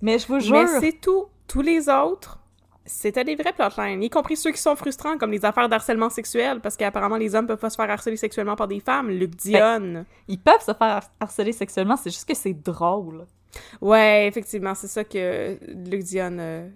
[0.01, 1.27] Mais je vous Mais jure, c'est tout.
[1.49, 2.39] Tous les autres,
[2.87, 6.61] c'était des vrais plotlines, y compris ceux qui sont frustrants, comme les affaires d'harcèlement sexuel,
[6.61, 9.11] parce qu'apparemment les hommes peuvent pas se faire harceler sexuellement par des femmes.
[9.11, 10.05] Luc Dion.
[10.29, 13.27] ils peuvent se faire harceler sexuellement, c'est juste que c'est drôle.
[13.81, 16.69] Ouais, effectivement, c'est ça que Luc Dion euh,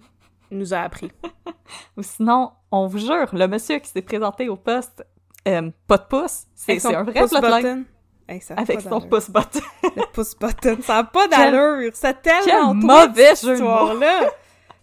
[0.51, 1.11] nous a appris.
[1.97, 5.05] Ou sinon, on vous jure, le monsieur qui s'est présenté au poste,
[5.47, 7.85] euh, pas de pouce, c'est un vrai plotline.
[8.27, 9.59] Hey, Avec son pouce button.
[9.83, 11.91] Le pouce button, ça a pas d'allure.
[11.93, 14.31] C'est tellement quel mauvais histoire-là.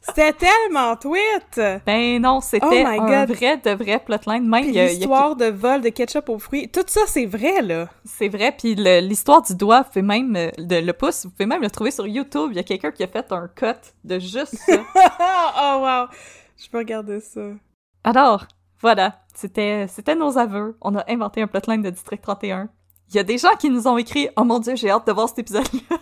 [0.05, 1.61] C'était tellement tweet.
[1.87, 4.47] Ben non, c'était Oh un vrai de vrai plotline.
[4.49, 7.63] Même, Puis y a- l'histoire de vol de ketchup aux fruits, tout ça, c'est vrai,
[7.63, 7.89] là.
[8.05, 11.47] C'est vrai, puis l'histoire du doigt, vous pouvez même, euh, de, le pouce, vous pouvez
[11.47, 12.49] même le trouver sur YouTube.
[12.51, 13.67] Il y a quelqu'un qui a fait un cut
[14.03, 14.73] de juste ça.
[15.63, 16.07] oh, wow.
[16.57, 17.41] Je peux regarder ça.
[18.03, 18.47] Alors,
[18.81, 20.77] voilà, c'était c'était nos aveux.
[20.81, 22.69] On a inventé un plotline de District 31.
[23.11, 25.13] Il y a des gens qui nous ont écrit «Oh mon Dieu, j'ai hâte de
[25.13, 25.97] voir cet épisode-là.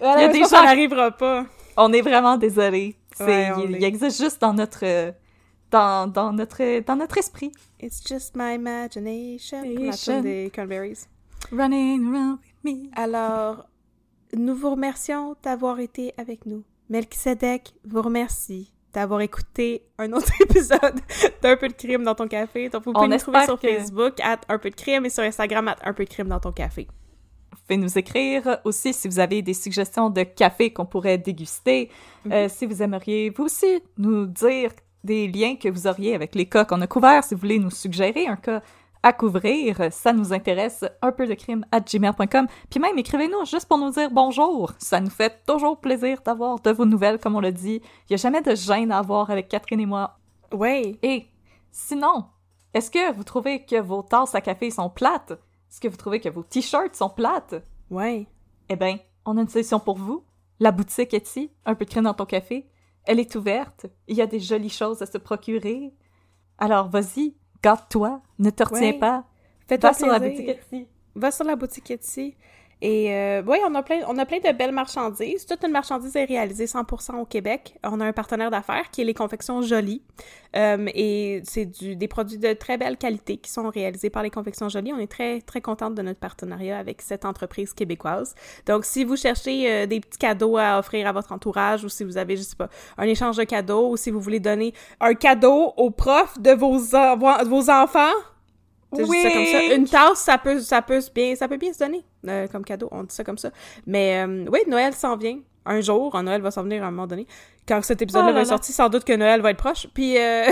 [0.00, 1.44] Il y a des gens- Ça n'arrivera pas.»
[1.76, 2.96] On est vraiment désolés.
[3.14, 5.12] C'est- Ouais, il, il existe juste dans notre...
[5.70, 7.50] Dans, dans, notre, dans notre esprit.
[7.80, 9.64] It's just my imagination.
[9.64, 10.20] Imagination.
[10.22, 11.06] des Cranberries.
[11.50, 12.88] Running around with me.
[12.94, 13.66] Alors,
[14.32, 16.62] nous vous remercions d'avoir été avec nous.
[16.88, 21.00] Melchizedek vous remercie d'avoir écouté un autre épisode
[21.42, 22.68] d'Un peu de crime dans ton café.
[22.68, 25.10] Donc, vous pouvez On nous trouver sur que- Facebook, at Un peu de crime, et
[25.10, 26.86] sur Instagram, at Un peu de crime dans ton café.
[27.66, 31.90] Vous pouvez nous écrire aussi si vous avez des suggestions de café qu'on pourrait déguster.
[32.30, 34.70] Euh, si vous aimeriez vous aussi nous dire
[35.02, 37.72] des liens que vous auriez avec les cas qu'on a couverts, si vous voulez nous
[37.72, 38.62] suggérer un cas
[39.02, 42.46] à couvrir, ça nous intéresse un peu de crime à gmail.com.
[42.70, 44.72] Puis même écrivez-nous juste pour nous dire bonjour.
[44.78, 47.80] Ça nous fait toujours plaisir d'avoir de vos nouvelles, comme on l'a dit.
[47.82, 50.20] Il n'y a jamais de gêne à avoir avec Catherine et moi.
[50.52, 51.00] Ouais.
[51.02, 51.26] Et
[51.72, 52.26] sinon,
[52.72, 55.32] est-ce que vous trouvez que vos tasses à café sont plates?
[55.70, 57.54] Est-ce que vous trouvez que vos t-shirts sont plates?
[57.90, 58.26] Ouais.
[58.68, 60.24] Eh bien, on a une solution pour vous.
[60.60, 62.66] La boutique Etsy, un peu de crème dans ton café,
[63.04, 63.86] elle est ouverte.
[64.08, 65.92] Il y a des jolies choses à se procurer.
[66.58, 68.98] Alors, vas-y, gâte-toi, ne te retiens Ouais.
[68.98, 69.24] pas.
[69.68, 70.86] Fais-toi Va sur la boutique Etsy.
[71.14, 72.34] Va sur la boutique Etsy.
[72.82, 75.46] Et euh, oui, on a plein, on a plein de belles marchandises.
[75.46, 77.78] Toute une marchandise est réalisée 100% au Québec.
[77.82, 80.02] On a un partenaire d'affaires qui est les confections Jolies.
[80.54, 84.68] Euh, et c'est des produits de très belle qualité qui sont réalisés par les confections
[84.68, 84.92] Jolies.
[84.92, 88.34] On est très, très contente de notre partenariat avec cette entreprise québécoise.
[88.66, 92.04] Donc, si vous cherchez euh, des petits cadeaux à offrir à votre entourage ou si
[92.04, 92.68] vous avez, je sais pas,
[92.98, 96.76] un échange de cadeaux ou si vous voulez donner un cadeau aux profs de vos,
[96.76, 98.12] de vos enfants,
[98.92, 99.74] ça comme ça.
[99.74, 102.88] Une tasse, ça peut, ça peut bien, ça peut bien se donner euh, comme cadeau.
[102.90, 103.50] On dit ça comme ça.
[103.86, 105.38] Mais euh, oui, Noël s'en vient.
[105.66, 107.26] Un jour, un Noël va s'en venir à un moment donné.
[107.66, 109.86] Quand cet épisode-là Oh là va être sorti, sans doute que Noël va être proche.
[109.92, 110.44] Puis, euh,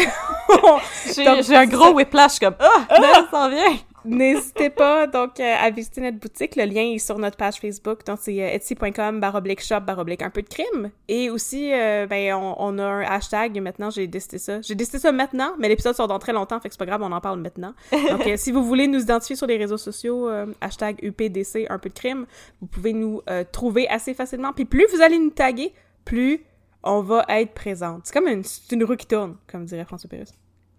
[1.15, 3.79] J'ai un gros whiplash comme Ah, Noël s'en vient!
[4.05, 6.57] n'hésitez pas donc euh, à visiter notre boutique.
[6.57, 8.05] Le lien est sur notre page Facebook.
[8.07, 10.91] Donc, c'est euh, etsy.com baroblique shop baroblique un peu de crime.
[11.09, 13.91] Et aussi, euh, ben, on, on a un hashtag maintenant.
[13.91, 14.61] J'ai décidé ça.
[14.61, 17.03] J'ai décidé ça maintenant, mais l'épisode sort dans très longtemps, fait que c'est pas grave,
[17.03, 17.75] on en parle maintenant.
[17.93, 20.29] Donc, si vous voulez nous identifier sur les réseaux sociaux,
[20.61, 22.27] hashtag UPDC un peu de crime,
[22.61, 24.53] vous pouvez nous trouver assez facilement.
[24.53, 25.73] Puis plus vous allez nous taguer,
[26.05, 26.45] plus
[26.83, 28.03] on va être présente.
[28.05, 28.43] C'est comme une,
[28.73, 30.31] une roue qui tourne, comme dirait François Pérus.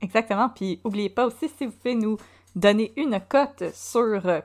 [0.02, 0.50] Exactement.
[0.50, 2.18] Puis, oubliez pas aussi, si vous pouvez nous
[2.56, 4.40] donner une cote sur euh,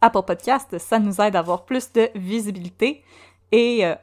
[0.00, 3.02] Apple Podcast, ça nous aide à avoir plus de visibilité.
[3.50, 3.94] Et euh,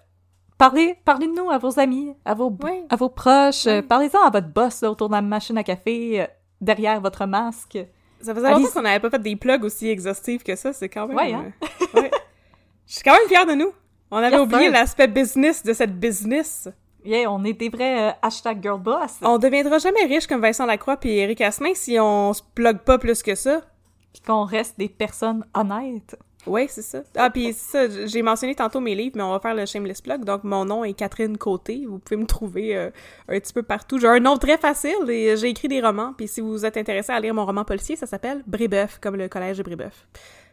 [0.57, 2.83] parlez, parlez de nous à vos amis, à vos, Oui.
[2.89, 3.67] à vos proches.
[3.87, 6.27] Parlez-en à votre boss là, autour de la machine à café, euh,
[6.59, 7.77] derrière votre masque.
[8.19, 11.07] Ça faisait longtemps qu'on n'avait pas fait des plugs aussi exhaustifs que ça, c'est quand
[11.07, 11.15] même...
[11.15, 11.53] Ouais, hein?
[11.95, 12.11] euh, ouais.
[12.85, 13.71] Je suis quand même fière de nous.
[14.11, 16.69] On avait Yes, oublié l'aspect business de cette business.
[17.05, 19.17] Yeah, on est des vrais euh, hashtag girlboss.
[19.21, 22.97] On deviendra jamais riche comme Vincent Lacroix puis Eric Asselin si on se blogue pas
[22.97, 23.61] plus que ça.
[24.13, 26.17] Puis qu'on reste des personnes honnêtes.
[26.45, 26.99] Oui, c'est ça.
[27.17, 30.23] Ah, puis ça, j'ai mentionné tantôt mes livres, mais on va faire le shameless plug.
[30.23, 31.85] Donc, mon nom est Catherine Côté.
[31.85, 32.89] Vous pouvez me trouver euh,
[33.27, 33.99] un petit peu partout.
[33.99, 36.13] J'ai un nom très facile et j'ai écrit des romans.
[36.17, 39.27] Puis si vous êtes intéressé à lire mon roman policier, ça s'appelle Brébeuf, comme le
[39.27, 40.07] collège de Brébeuf.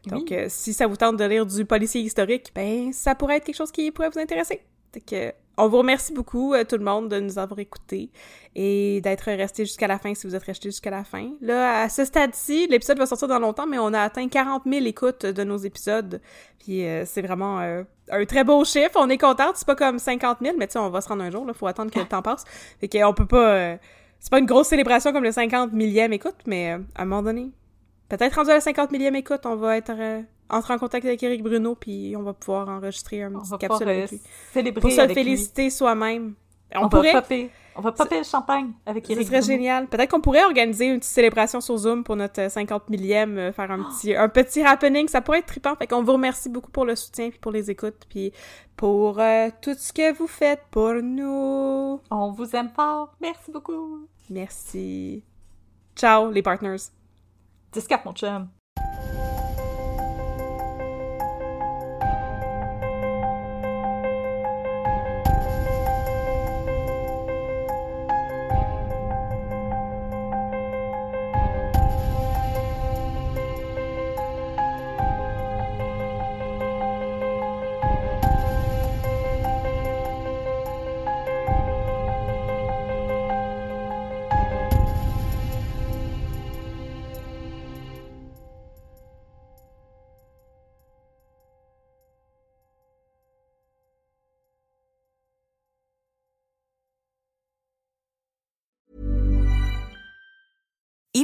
[0.07, 3.45] Donc, euh, si ça vous tente de lire du policier historique, ben, ça pourrait être
[3.45, 4.61] quelque chose qui pourrait vous intéresser.
[4.93, 8.11] Fait que, on vous remercie beaucoup, euh, tout le monde, de nous avoir écoutés
[8.55, 11.31] et d'être resté jusqu'à la fin si vous êtes resté jusqu'à la fin.
[11.41, 14.85] Là, à ce stade-ci, l'épisode va sortir dans longtemps, mais on a atteint 40 000
[14.87, 16.21] écoutes de nos épisodes.
[16.59, 18.97] Puis euh, c'est vraiment euh, un très beau chiffre.
[18.97, 19.57] On est contente.
[19.57, 21.45] C'est pas comme 50 000, mais tu sais, on va se rendre un jour.
[21.47, 22.45] Il faut attendre que le temps passe.
[22.81, 23.79] Fait qu'on peut pas...
[24.19, 27.53] c'est pas une grosse célébration comme le 50 millième écoute, mais à un moment donné,
[28.09, 29.93] peut-être rendu à la 50 millième écoute, on va être
[30.49, 34.11] entrer en contact avec Eric Bruno, puis on va pouvoir enregistrer un petit capsule avec
[34.11, 34.21] lui.
[34.53, 36.35] Célébrer Pour se féliciter soi-même.
[36.75, 37.13] On, pourrait...
[37.13, 37.51] va popper.
[37.77, 39.87] On va popper le champagne avec Eric Ce serait génial.
[39.87, 43.71] Peut-être qu'on pourrait organiser une petite célébration sur Zoom pour notre 50 millième, euh, faire
[43.71, 45.09] un petit, un petit happening.
[45.09, 45.75] Ça pourrait être trippant.
[45.77, 48.33] Fait qu'on vous remercie beaucoup pour le soutien, puis pour les écoutes, puis
[48.77, 52.01] pour euh, tout ce que vous faites pour nous.
[52.11, 53.15] On vous aime fort.
[53.21, 54.07] Merci beaucoup.
[54.31, 55.23] Merci.
[55.97, 57.04] Ciao, les partners.
[57.75, 58.49] 10 mon chum.